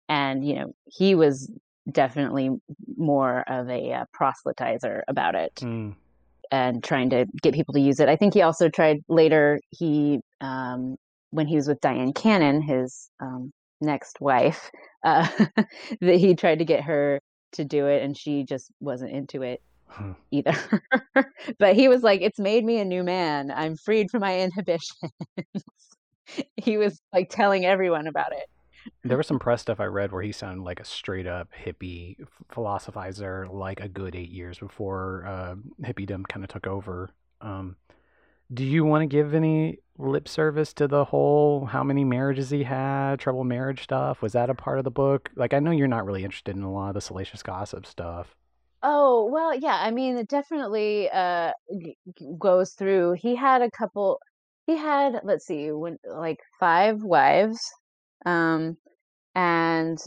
[0.09, 1.51] And you know, he was
[1.90, 2.51] definitely
[2.97, 5.55] more of a uh, proselytizer about it.
[5.57, 5.94] Mm.
[6.53, 8.09] And trying to get people to use it.
[8.09, 9.59] I think he also tried later.
[9.70, 10.94] He um,
[11.31, 14.70] when he was with Dyan Cannon, his um, next wife,
[15.05, 15.29] uh,
[16.01, 17.20] that he tried to get her
[17.53, 20.12] to do it, and she just wasn't into it Hmm.
[20.31, 20.55] either.
[21.59, 23.51] but he was like, "It's made me a new man.
[23.51, 25.12] I'm freed from my inhibitions."
[26.57, 28.47] he was like telling everyone about it.
[29.03, 32.16] There was some press stuff I read where he sounded like a straight up hippie
[32.53, 37.11] philosophizer, like a good eight years before uh, hippiedom kind of took over.
[37.41, 37.77] Um,
[38.53, 42.64] do you want to give any lip service to the whole how many marriages he
[42.64, 44.22] had, trouble marriage stuff?
[44.22, 45.30] Was that a part of the book?
[45.36, 48.34] Like, I know you're not really interested in a lot of the salacious gossip stuff.
[48.82, 51.53] Oh, well, yeah, I mean, it definitely uh
[52.38, 53.12] goes through.
[53.14, 54.20] He had a couple
[54.66, 57.61] he had, let's see, when like five wives.
[58.24, 58.76] Um
[59.34, 59.99] and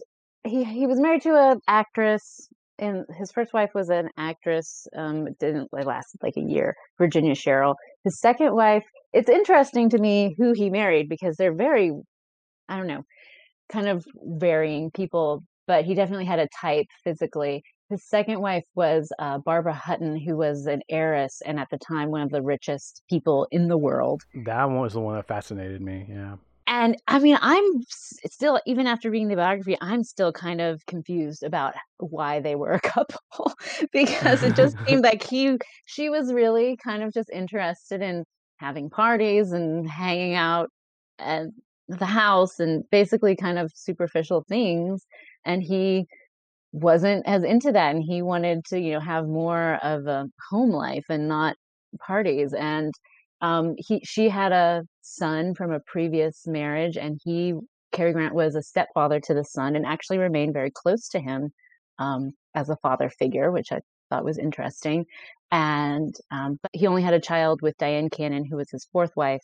[0.44, 5.28] he he was married to an actress and his first wife was an actress um
[5.28, 9.98] it didn't it lasted like a year virginia cherrill his second wife it's interesting to
[9.98, 11.92] me who he married because they're very
[12.68, 13.04] i don't know
[13.72, 19.12] kind of varying people but he definitely had a type physically his second wife was
[19.20, 23.02] uh, barbara hutton who was an heiress and at the time one of the richest
[23.10, 26.06] people in the world That one was the one that fascinated me.
[26.10, 26.36] Yeah.
[26.68, 31.42] and I mean, I'm still, even after reading the biography, I'm still kind of confused
[31.44, 33.54] about why they were a couple
[33.92, 35.58] because it just seemed like he,
[35.88, 38.24] she was really kind of just interested in
[38.60, 40.70] having parties and hanging out
[41.20, 41.48] at
[41.88, 45.06] the house and basically kind of superficial things.
[45.46, 46.06] And he
[46.72, 47.96] wasn't as into that.
[47.96, 51.56] And he wanted to, you know, have more of a home life and not
[52.06, 52.54] parties.
[52.54, 52.94] And
[53.42, 57.54] um he she had a son from a previous marriage and he
[57.92, 61.52] Cary Grant was a stepfather to the son and actually remained very close to him
[62.00, 63.80] um as a father figure which I
[64.10, 65.06] thought was interesting
[65.52, 69.12] and um but he only had a child with Dyan Cannon who was his fourth
[69.16, 69.42] wife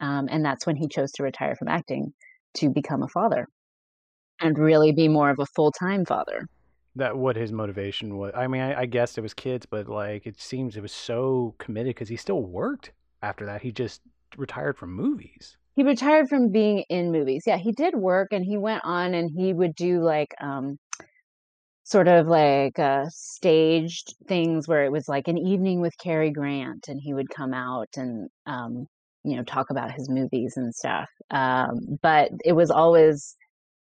[0.00, 2.12] um and that's when he chose to retire from acting
[2.54, 3.46] to become a father
[4.40, 6.46] and really be more of a full-time father
[6.96, 8.32] that what his motivation was.
[8.34, 11.54] I mean, I, I guess it was kids, but like it seems it was so
[11.58, 12.90] committed because he still worked
[13.22, 13.62] after that.
[13.62, 14.00] He just
[14.36, 15.56] retired from movies.
[15.76, 19.30] he retired from being in movies yeah he did work and he went on and
[19.30, 20.76] he would do like um
[21.90, 26.88] sort of like uh, staged things where it was like an evening with Cary Grant,
[26.88, 28.86] and he would come out and um,
[29.24, 31.08] you know talk about his movies and stuff.
[31.30, 33.36] Um, but it was always,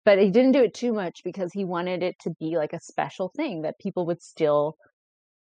[0.04, 2.80] but he didn't do it too much because he wanted it to be like a
[2.80, 4.76] special thing that people would still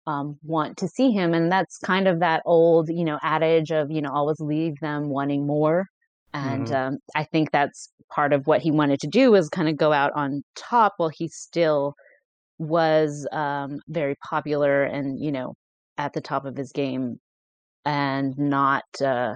[0.08, 3.92] um, want to see him, and that's kind of that old you know adage of
[3.92, 5.86] you know always leave them wanting more.
[6.34, 6.74] And Mhm.
[6.74, 9.92] um, I think that's part of what he wanted to do was kind of go
[9.94, 11.94] out on top while he still
[12.62, 15.56] was um, very popular and you know
[15.98, 17.20] at the top of his game
[17.86, 19.36] and not uh,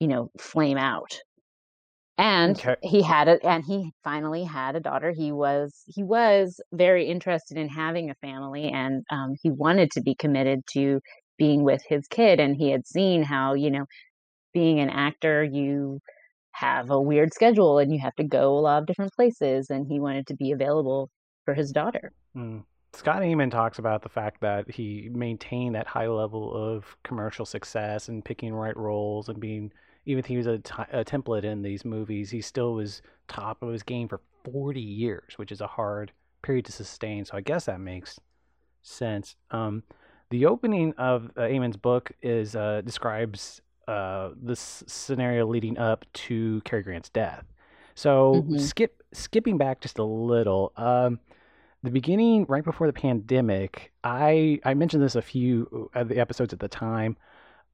[0.00, 1.20] you know flame out.
[2.18, 2.76] And Okay.
[2.82, 5.12] he had it and he finally had a daughter.
[5.12, 10.00] He was he was very interested in having a family and um, he wanted to
[10.02, 11.00] be committed to
[11.38, 13.84] being with his kid and he had seen how you know
[14.54, 16.00] being an actor you
[16.52, 19.86] have a weird schedule and you have to go a lot of different places and
[19.88, 21.10] he wanted to be available
[21.44, 22.64] for his daughter Mm.
[22.92, 28.08] Scott Eyman talks about the fact that he maintained that high level of commercial success
[28.08, 29.70] and picking right roles and being,
[30.06, 33.62] even if he was a, t- a template in these movies, he still was top
[33.62, 36.12] of his game for 40 years, which is a hard
[36.42, 37.24] period to sustain.
[37.24, 38.18] So I guess that makes
[38.82, 39.36] sense.
[39.50, 39.82] Um,
[40.30, 46.60] the opening of uh, Eyman's book is uh, describes uh, this scenario leading up to
[46.64, 47.44] Cary Grant's death.
[47.94, 48.60] So Mhm.
[48.60, 50.72] skip skipping back just a little.
[50.76, 51.20] Um,
[51.86, 56.52] the beginning right before the pandemic i i mentioned this a few of the episodes
[56.52, 57.16] at the time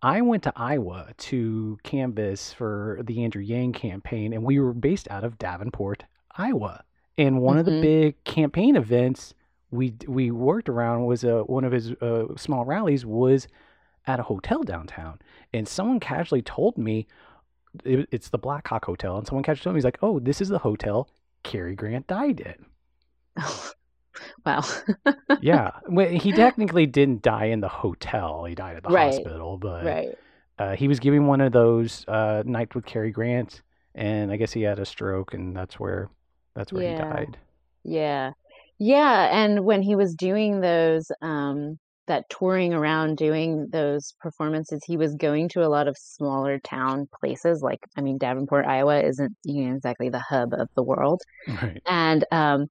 [0.03, 5.11] i went to iowa to canvas for the andrew yang campaign and we were based
[5.11, 6.05] out of davenport
[6.37, 6.85] iowa
[7.17, 7.83] and one of the Mhm.
[7.83, 9.33] big campaign events
[9.71, 13.49] we we worked around was a, one of his uh, small rallies was
[14.07, 15.19] at a hotel downtown
[15.55, 17.07] and someone casually told me
[17.85, 20.51] it, it's the blackhawk hotel and someone casually told me he's like oh this is
[20.51, 21.09] the hotel
[21.43, 22.67] Cary Grant died in.
[24.47, 24.63] wow
[25.41, 28.45] yeah, well, he technically didn't die in the hotel.
[28.45, 30.15] He died at the Right, hospital, but right
[30.59, 33.63] uh, he was giving one of those uh, nights with Cary Grant
[33.95, 36.11] and I guess he had a stroke, and that's where
[36.57, 36.85] that's where Yeah.
[36.85, 37.39] he died.
[37.85, 38.33] Yeah.
[38.79, 44.97] Yeah, and when he was doing those um that touring around doing those performances, he
[44.99, 49.37] was going to a lot of smaller town places like I mean Davenport, Iowa isn't
[49.45, 51.23] you know exactly the hub of the world.
[51.63, 51.83] Right.
[51.87, 52.69] And um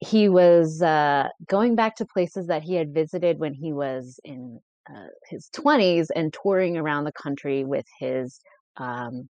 [0.00, 4.60] he was uh going back to places that he had visited when he was in
[4.88, 8.40] uh, his 20s and touring around the country with his
[8.76, 9.28] um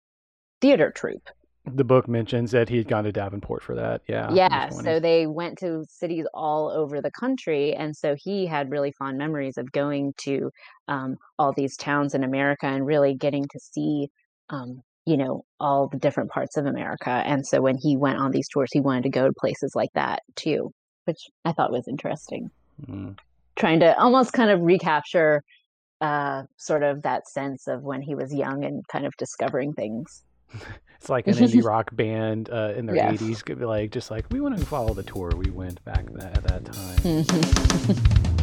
[0.61, 1.29] theater troupe.
[1.73, 4.01] The book mentions that he had gone to Davenport for that.
[4.07, 4.31] Yeah.
[4.31, 8.91] Yeah, so they went to cities all over the country, and so he had really
[8.91, 10.51] fond memories of going to
[10.87, 14.09] um, all these towns in America and really getting to see,
[14.51, 17.09] um, you know, all the different parts of America.
[17.09, 19.91] And so when he went on these tours, he wanted to go to places like
[19.93, 20.71] that too,
[21.05, 22.49] which I thought was interesting.
[22.89, 23.17] Mm.
[23.55, 25.43] Trying to almost kind of recapture
[26.01, 30.23] uh, sort of that sense of when he was young and kind of discovering things.
[31.01, 33.11] It's like an indie rock band uh, in their Yeah.
[33.11, 36.05] 80s could be like just like we want to follow the tour we went back
[36.11, 38.25] tha- at that time.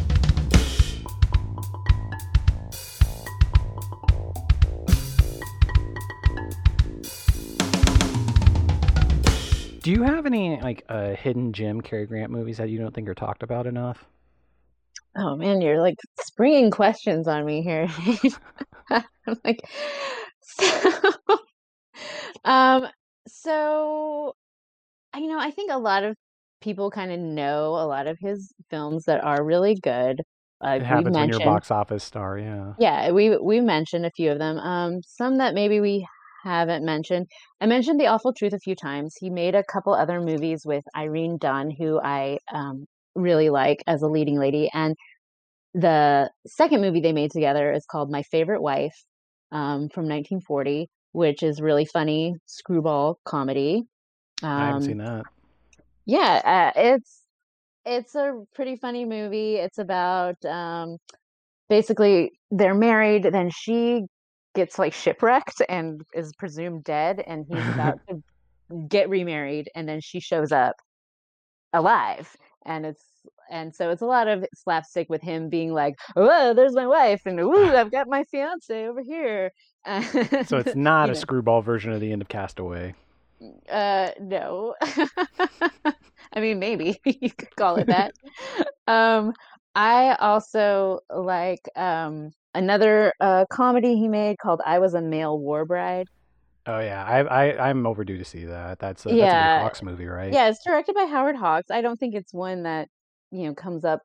[9.83, 13.09] Do you have any like uh, hidden gem Cary Grant movies that you don't think
[13.09, 14.05] are talked about enough?
[15.17, 17.89] Oh man, you're like springing questions on me here.
[18.89, 19.03] I'm
[19.43, 19.61] like,
[20.39, 20.91] so,
[22.45, 22.87] um,
[23.27, 24.35] so,
[25.17, 26.15] you know, I think a lot of
[26.61, 30.21] people kind of know a lot of his films that are really good.
[30.65, 32.71] Uh, It happens when you're a box office star, yeah.
[32.79, 34.57] yeah, we we mentioned a few of them.
[34.59, 36.07] Um, some that maybe we
[36.43, 37.27] haven't mentioned.
[37.61, 39.15] I mentioned The Awful Truth a few times.
[39.19, 42.85] He made a couple other movies with Irene Dunne, who I um
[43.15, 44.95] really like as a leading lady, and
[45.73, 48.95] the second movie they made together is called My Favorite Wife
[49.51, 53.83] um, from 1940, which is really funny screwball comedy.
[54.55, 55.25] I haven't Um, seen that.
[56.05, 57.21] yeah, uh, it's
[57.85, 59.55] it's a pretty funny movie.
[59.57, 60.97] It's about um,
[61.69, 64.03] basically they're married, then she
[64.55, 68.23] gets like shipwrecked and is presumed dead, and he's about to
[68.87, 70.75] get remarried, and then she shows up
[71.73, 72.35] alive,
[72.65, 73.03] and it's
[73.51, 77.21] and so it's a lot of slapstick with him being like, "Oh, there's my wife,"
[77.25, 79.51] and "Ooh, I've got my fiance over here."
[80.45, 82.95] So it's not a know, screwball version of the end of Castaway.
[83.69, 84.75] uh, no.
[86.33, 88.13] I mean, maybe you could call it that.
[88.87, 89.33] Um,
[89.75, 95.65] I also like um another uh comedy he made called I Was a Male War
[95.65, 96.07] Bride.
[96.65, 98.79] Oh yeah, I I I'm overdue to see that.
[98.79, 100.31] That's a, that's a Hawks movie, right?
[100.31, 101.69] yeah, it's directed by Howard Hawks.
[101.71, 102.87] I don't think it's one that,
[103.31, 104.01] you know, comes up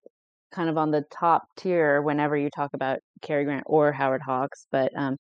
[0.52, 4.66] kind of on the top tier whenever you talk about Cary Grant or Howard Hawks,
[4.72, 5.16] but um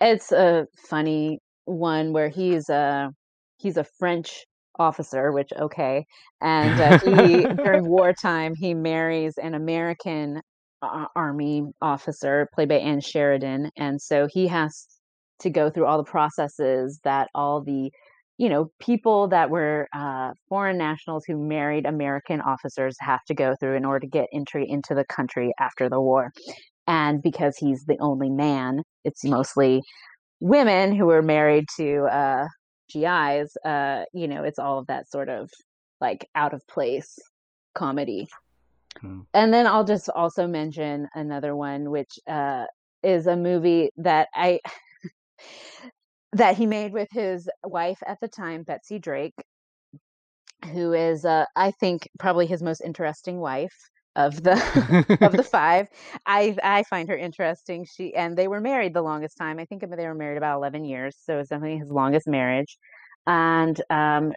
[0.00, 3.10] it's a funny one where he's a
[3.58, 4.46] he's a French
[4.78, 6.06] officer, which okay,
[6.40, 10.40] and uh, he during wartime he marries an American
[10.82, 14.86] uh, army officer played by Ann Sheridan, and so he has
[15.40, 17.90] to go through all the processes that all the
[18.38, 23.54] you know people that were uh, foreign nationals who married American officers have to go
[23.60, 26.32] through in order to get entry into the country after the war.
[26.86, 29.82] And because he's the only man, it's mostly
[30.40, 32.48] women who were married to uh,
[32.92, 33.56] GIs.
[33.64, 35.50] Uh, you know, it's all of that sort of
[36.00, 37.18] like out of place
[37.74, 38.26] comedy.
[38.98, 39.20] Hmm.
[39.32, 42.66] And then I'll just also mention another one, which uh,
[43.02, 44.60] is a movie that I
[46.32, 49.34] that he made with his wife at the time, Betsy Drake,
[50.72, 53.74] who is, uh, I think, probably his most interesting wife
[54.16, 54.54] of the
[55.22, 55.88] of the five.
[56.26, 57.84] I I find her interesting.
[57.84, 59.58] She and they were married the longest time.
[59.58, 62.78] I think they were married about eleven years, so it's definitely his longest marriage.
[63.26, 64.32] And um,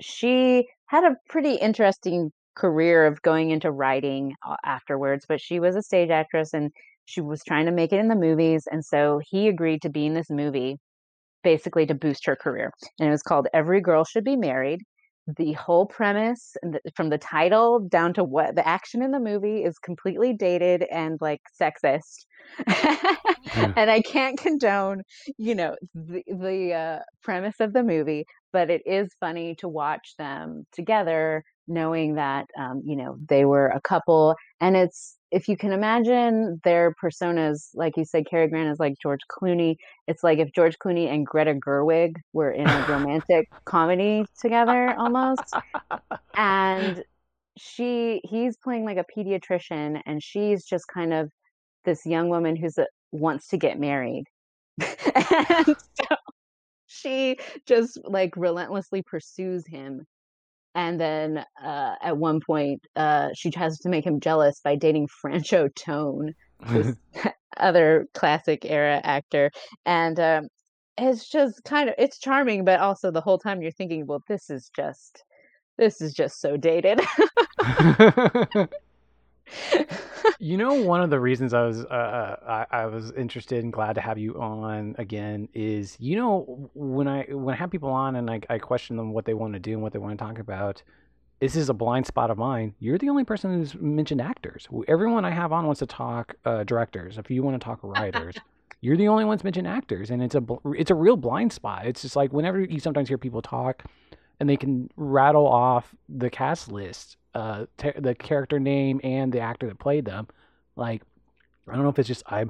[0.00, 5.76] she had a pretty interesting career of going into writing uh, afterwards, but she was
[5.76, 6.70] a stage actress and
[7.04, 10.04] she was trying to make it in the movies, and so he agreed to be
[10.04, 10.76] in this movie
[11.42, 12.70] basically to boost her career.
[13.00, 14.80] And it was called Every Girl Should Be Married.
[15.36, 16.56] The whole premise,
[16.94, 21.18] from the title down to what the action in the movie, is completely dated and
[21.20, 22.24] like sexist.
[23.76, 25.02] and I can't condone,
[25.36, 30.14] you know, the the uh, premise of the movie, but it is funny to watch
[30.18, 35.56] them together, knowing that um, you know they were a couple, and it's if you
[35.56, 39.76] can imagine their personas, like you said, Cary Grant is like George Clooney.
[40.06, 45.42] It's like if George Clooney and Greta Gerwig were in a romantic comedy together almost.
[46.34, 47.02] And
[47.58, 51.28] she he's playing like a pediatrician and she's just kind of
[51.84, 54.22] this young woman who's a, wants to get married.
[54.80, 56.16] and so
[56.86, 60.06] she just like relentlessly pursues him
[60.74, 65.08] and then uh, at one point uh, she tries to make him jealous by dating
[65.24, 66.34] Franchot Tone
[66.68, 66.96] this
[67.56, 69.50] other classic era actor.
[69.86, 70.48] And um,
[70.98, 74.50] it's just kind of it's charming but also the whole time you're thinking well this
[74.50, 75.22] is just
[75.76, 77.00] this is just so dated
[80.38, 83.72] you know, one of the reasons I was uh, uh, I, I, was interested and
[83.72, 87.90] glad to have you on again is you know when I when I have people
[87.90, 90.18] on and I, I question them what they want to do and what they want
[90.18, 90.82] to talk about.
[91.40, 92.74] This is a blind spot of mine.
[92.80, 94.66] You're the only person who's mentioned actors.
[94.88, 97.16] Everyone I have on wants to talk uh, directors.
[97.16, 98.34] If you want to talk writers,
[98.80, 100.42] you're the only ones mentioned actors, and it's a
[100.76, 101.86] it's a real blind spot.
[101.86, 103.84] It's just like whenever you sometimes hear people talk,
[104.40, 109.40] and they can rattle off the cast list uh, t- the character name and the
[109.40, 110.28] actor that played them.
[110.76, 111.02] Like,
[111.68, 112.46] I don't know if it's just I,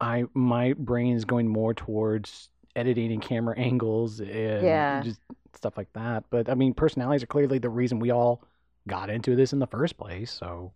[0.00, 5.02] I my brain is going more towards editing and camera angles and yeah.
[5.02, 5.20] just
[5.54, 6.24] stuff like that.
[6.30, 8.42] But I mean, personalities are clearly the reason we all
[8.88, 10.30] got into this in the first place.
[10.30, 10.72] So.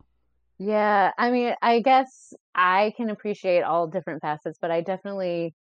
[0.59, 5.53] Yeah, I mean, I guess I can appreciate all different facets, but I definitely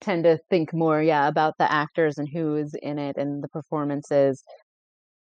[0.00, 4.42] tend to think more, yeah, about the actors and who's in it and the performances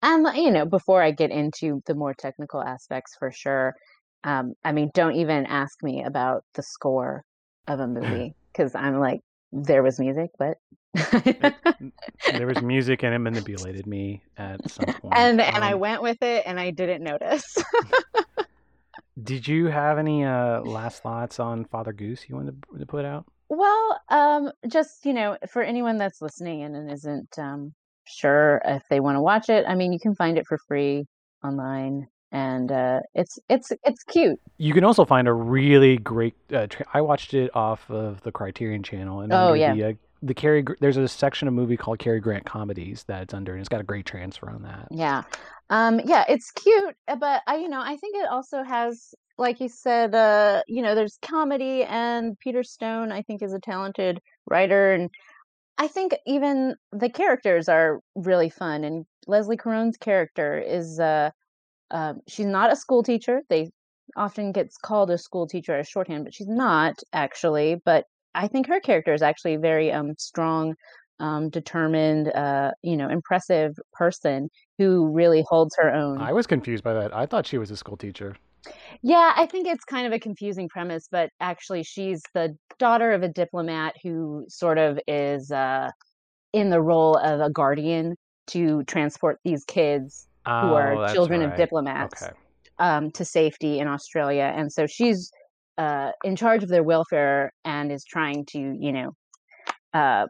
[0.01, 3.73] and you know before i get into the more technical aspects for sure
[4.23, 7.23] um, i mean don't even ask me about the score
[7.67, 9.19] of a movie because i'm like
[9.51, 10.57] there was music but
[12.33, 16.01] there was music and it manipulated me at some point and and um, i went
[16.01, 17.43] with it and i didn't notice.
[19.21, 23.25] Did you have any uh last thoughts on father goose you wanted to put out?
[23.49, 27.73] Well um just you know for anyone that's listening and, and isn't um
[28.07, 29.65] sure if they want to watch it.
[29.67, 31.05] I mean, you can find it for free
[31.43, 34.39] online and uh, it's it's it's cute.
[34.57, 36.35] You can also find a really great.
[36.53, 39.93] Uh, tra- I watched it off of the Criterion Channel, and oh yeah, the, uh,
[40.21, 40.65] the Cary.
[40.79, 43.79] There's a section of movie called Cary Grant comedies that it's under, and it's got
[43.79, 44.87] a great transfer on that.
[44.91, 45.23] Yeah,
[45.69, 49.61] um, yeah, it's cute, uh, but I, you know, I think it also has, like
[49.61, 54.19] you said, uh, you know, there's comedy, and Peter Stone, I think, is a talented
[54.49, 55.09] writer, and
[55.77, 61.29] I think even the characters are really fun, and Leslie Caron's character is uh,
[61.91, 63.41] uh, she's not a school teacher.
[63.49, 63.69] They
[64.15, 67.77] often gets called a school teacher as shorthand, but she's not actually.
[67.85, 70.75] But I think her character is actually very um, strong,
[71.19, 76.19] um, determined, uh, you know, impressive person who really holds her own.
[76.19, 77.15] I was confused by that.
[77.15, 78.35] I thought she was a school teacher.
[79.03, 83.23] Yeah, I think it's kind of a confusing premise, but actually, she's the daughter of
[83.23, 85.89] a diplomat who sort of is uh,
[86.53, 88.15] in the role of a guardian
[88.47, 91.51] to transport these kids oh, who are children right.
[91.51, 92.33] of diplomats okay.
[92.79, 94.51] um, to safety in Australia.
[94.55, 95.31] And so she's
[95.77, 99.11] uh, in charge of their welfare and is trying to, you know,
[99.93, 100.25] uh,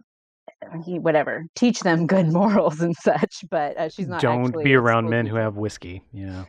[0.86, 3.44] whatever, teach them good morals and such.
[3.50, 4.22] But uh, she's not.
[4.22, 6.02] Don't be around men who have whiskey.
[6.12, 6.46] Yeah.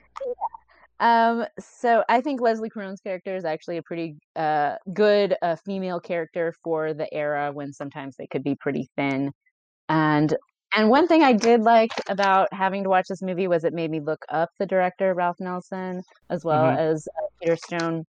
[1.00, 6.00] Um, so I think Leslie Caron's character is actually a pretty uh, good uh, female
[6.00, 9.32] character for the era when sometimes they could be pretty thin.
[9.88, 10.34] And
[10.74, 13.90] and one thing I did like about having to watch this movie was it made
[13.90, 16.78] me look up the director Ralph Nelson as well mm-hmm.
[16.78, 18.04] as uh, Peter Stone,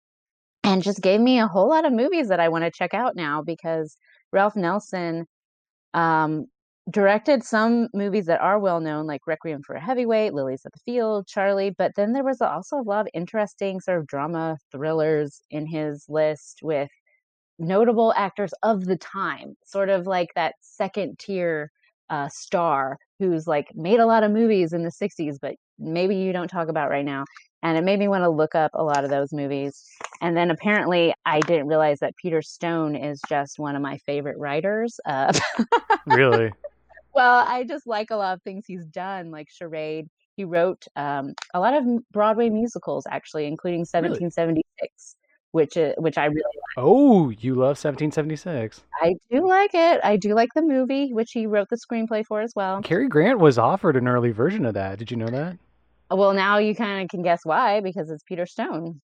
[0.64, 3.14] and just gave me a whole lot of movies that I want to check out
[3.16, 3.96] now because
[4.32, 5.26] Ralph Nelson
[5.92, 6.46] um,
[6.90, 10.78] directed some movies that are well known, like Requiem for a Heavyweight, Lilies of the
[10.80, 11.74] Field, Charly.
[11.76, 16.04] But then there was also a lot of interesting sort of drama thrillers in his
[16.08, 16.90] list with
[17.58, 21.70] notable actors of the time, sort of like that second tier
[22.08, 26.32] uh, star who's like made a lot of movies in the 60s, but maybe you
[26.32, 27.24] don't talk about right now.
[27.62, 29.82] And it made me want to look up a lot of those movies.
[30.20, 34.38] And then apparently, I didn't realize that Peter Stone is just one of my favorite
[34.38, 35.00] writers.
[35.04, 35.32] Uh,
[36.06, 36.52] really?
[37.16, 40.08] Well, I just like a lot of things he's done, like Charade.
[40.36, 45.52] He wrote um, a lot of Broadway musicals, actually, including 1776, really?
[45.52, 46.76] which is, which I really like.
[46.76, 48.82] Oh, you love 1776?
[49.00, 50.00] I do like it.
[50.04, 52.82] I do like the movie, which he wrote the screenplay for as well.
[52.82, 54.98] Cary Grant was offered an early version of that.
[54.98, 55.56] Did you know that?
[56.10, 59.00] Well, now you kind of can guess why because it's Peter Stone,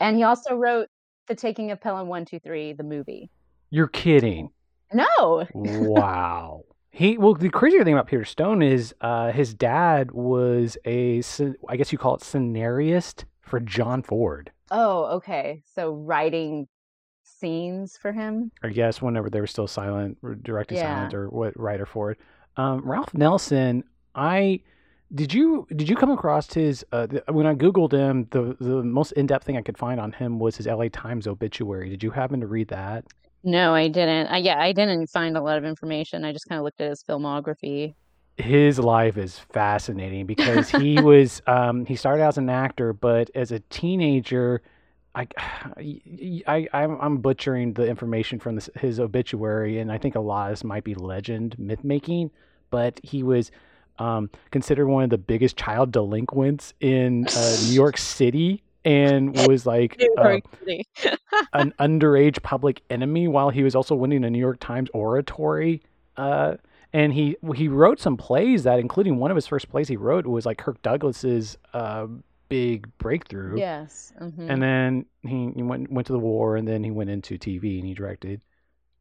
[0.00, 0.88] and he also wrote
[1.28, 3.30] The Taking of Pelham One Two Three, the movie.
[3.70, 4.50] You're kidding?
[4.92, 5.46] No.
[5.54, 6.64] wow.
[6.96, 11.22] He well, the crazier thing about Peter Stone is uh, his dad was a,
[11.68, 14.50] I guess you call it scenarist for John Ford.
[14.70, 15.62] Oh, okay.
[15.74, 16.68] So writing
[17.22, 18.50] scenes for him.
[18.62, 20.94] I guess whenever they were still silent, directing yeah.
[20.94, 22.18] silent, or what writer for it.
[22.56, 24.62] Um, Ralph Nelson, I
[25.14, 29.12] did you did you come across his uh, when I googled him the the most
[29.12, 30.88] in depth thing I could find on him was his L.A.
[30.88, 31.90] Times obituary.
[31.90, 33.04] Did you happen to read that?
[33.46, 34.26] No, I didn't.
[34.26, 36.24] I, yeah, I didn't find a lot of information.
[36.24, 37.94] I just kind of looked at his filmography.
[38.36, 43.30] His life is fascinating because he was um, he started out as an actor, but
[43.36, 44.62] as a teenager,
[45.14, 50.20] I, I, I'm, I'm butchering the information from this, his obituary, and I think a
[50.20, 52.32] lot of this might be legend, myth making.
[52.70, 53.52] But he was
[54.00, 59.66] um, considered one of the biggest child delinquents in uh, New York City, and was
[59.66, 60.38] like uh,
[61.52, 65.82] an underage public enemy while he was also winning a New York Times oratory.
[66.16, 66.54] Uh,
[66.92, 70.24] and he he wrote some plays that, including one of his first plays he wrote
[70.24, 72.06] was like Kirk Douglas's uh,
[72.48, 73.58] big breakthrough.
[73.58, 74.12] Yes.
[74.20, 74.50] Mm-hmm.
[74.50, 77.78] And then he, he went went to the war, and then he went into TV,
[77.78, 78.40] and he directed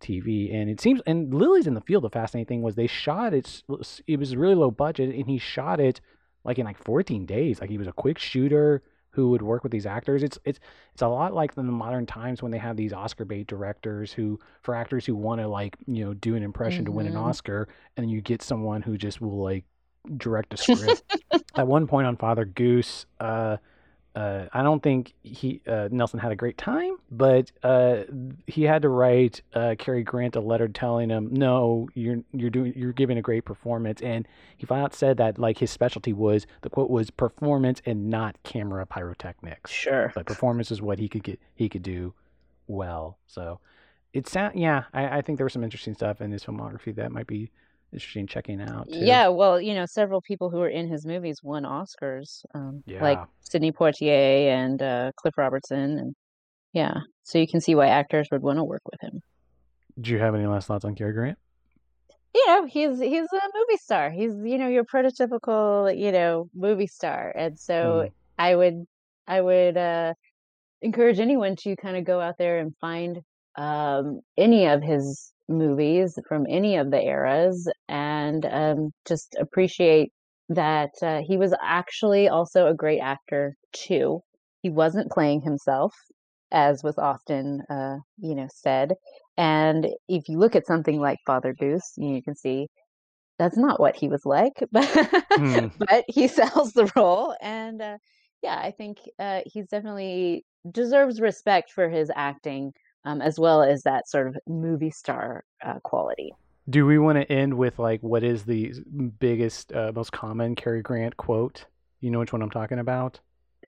[0.01, 0.53] TV.
[0.53, 2.03] And it seems, and Lilies in the Field.
[2.03, 3.61] The fascinating thing was they shot it.
[4.07, 6.01] It was really low budget, and he shot it
[6.43, 7.61] like in like 14 days.
[7.61, 8.81] Like he was a quick shooter
[9.15, 10.23] who would work with these actors.
[10.23, 10.59] It's it's
[10.91, 14.11] it's a lot like in the modern times when they have these Oscar bait directors
[14.11, 16.91] who for actors who want to like you know do an impression mm-hmm.
[16.91, 17.23] to win an mm-hmm.
[17.23, 19.63] Oscar, and you get someone who just will like
[20.17, 21.03] direct a script.
[21.55, 23.55] At one point on Father Goose, uh,
[24.15, 28.03] uh, I don't think he uh, Nelson had a great time, but uh,
[28.47, 32.73] he had to write uh, Cary Grant a letter telling him, "No, you're you're doing
[32.77, 34.25] you're giving a great performance." And
[34.55, 38.37] he flat out said that like his specialty was the quote was performance and not
[38.43, 39.69] camera pyrotechnics.
[39.69, 42.13] Sure, but performance is what he could get he could do
[42.67, 43.17] well.
[43.27, 43.59] So
[44.13, 47.11] it sound yeah, I, I think there was some interesting stuff in his filmography that
[47.11, 47.51] might be
[47.95, 48.87] interesting checking out.
[48.89, 48.99] Too.
[48.99, 53.01] Yeah, well, you know, several people who were in his movies won Oscars, um, yeah.
[53.01, 56.15] like Sidney Poitier and uh, Cliff Robertson, and
[56.73, 59.21] yeah, so you can see why actors would want to work with him.
[59.99, 61.37] Do you have any last thoughts on Cary Grant?
[62.33, 64.11] You know, he's he's a movie star.
[64.11, 68.11] He's you know your prototypical you know movie star, and so mm.
[68.37, 68.85] I would
[69.25, 70.13] I would uh,
[70.81, 73.21] encourage anyone to kind of go out there and find
[73.57, 80.11] um, any of his movies from any of the eras and um, just appreciate
[80.49, 84.21] that uh, he was actually also a great actor too.
[84.61, 85.93] He wasn't playing himself,
[86.51, 88.93] as was often, uh, you know, said.
[89.37, 92.67] And if you look at something like Father Goose, you can see
[93.37, 94.87] that's not what he was like, but
[95.33, 95.71] mm.
[95.77, 97.97] but he sells the role, and uh,
[98.41, 102.71] yeah, I think uh, he's definitely deserves respect for his acting
[103.05, 106.33] um, as well as that sort of movie star uh, quality.
[106.69, 108.73] Do we want to end with like what is the
[109.19, 111.65] biggest, uh, most common Cary Grant quote?
[112.01, 113.19] You know which one I'm talking about?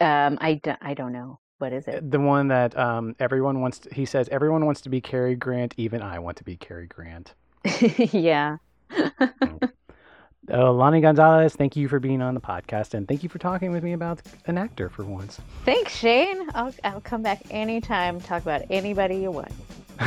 [0.01, 1.39] Um, I, d- I don't know.
[1.59, 2.11] What is it?
[2.11, 3.79] The one that um, everyone wants.
[3.79, 5.73] To, he says, "Everyone wants to be Cary Grant.
[5.75, 7.33] Even I want to be Cary Grant."
[8.13, 8.57] yeah.
[10.49, 13.71] Uh, Lonnie Gonzalez, thank you for being on the podcast and thank you for talking
[13.71, 15.41] with me about an actor for once.
[15.65, 16.49] Thanks, Shane.
[16.55, 19.51] I'll, I'll come back anytime, talk about anybody you want.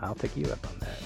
[0.00, 0.98] I'll take you up on that.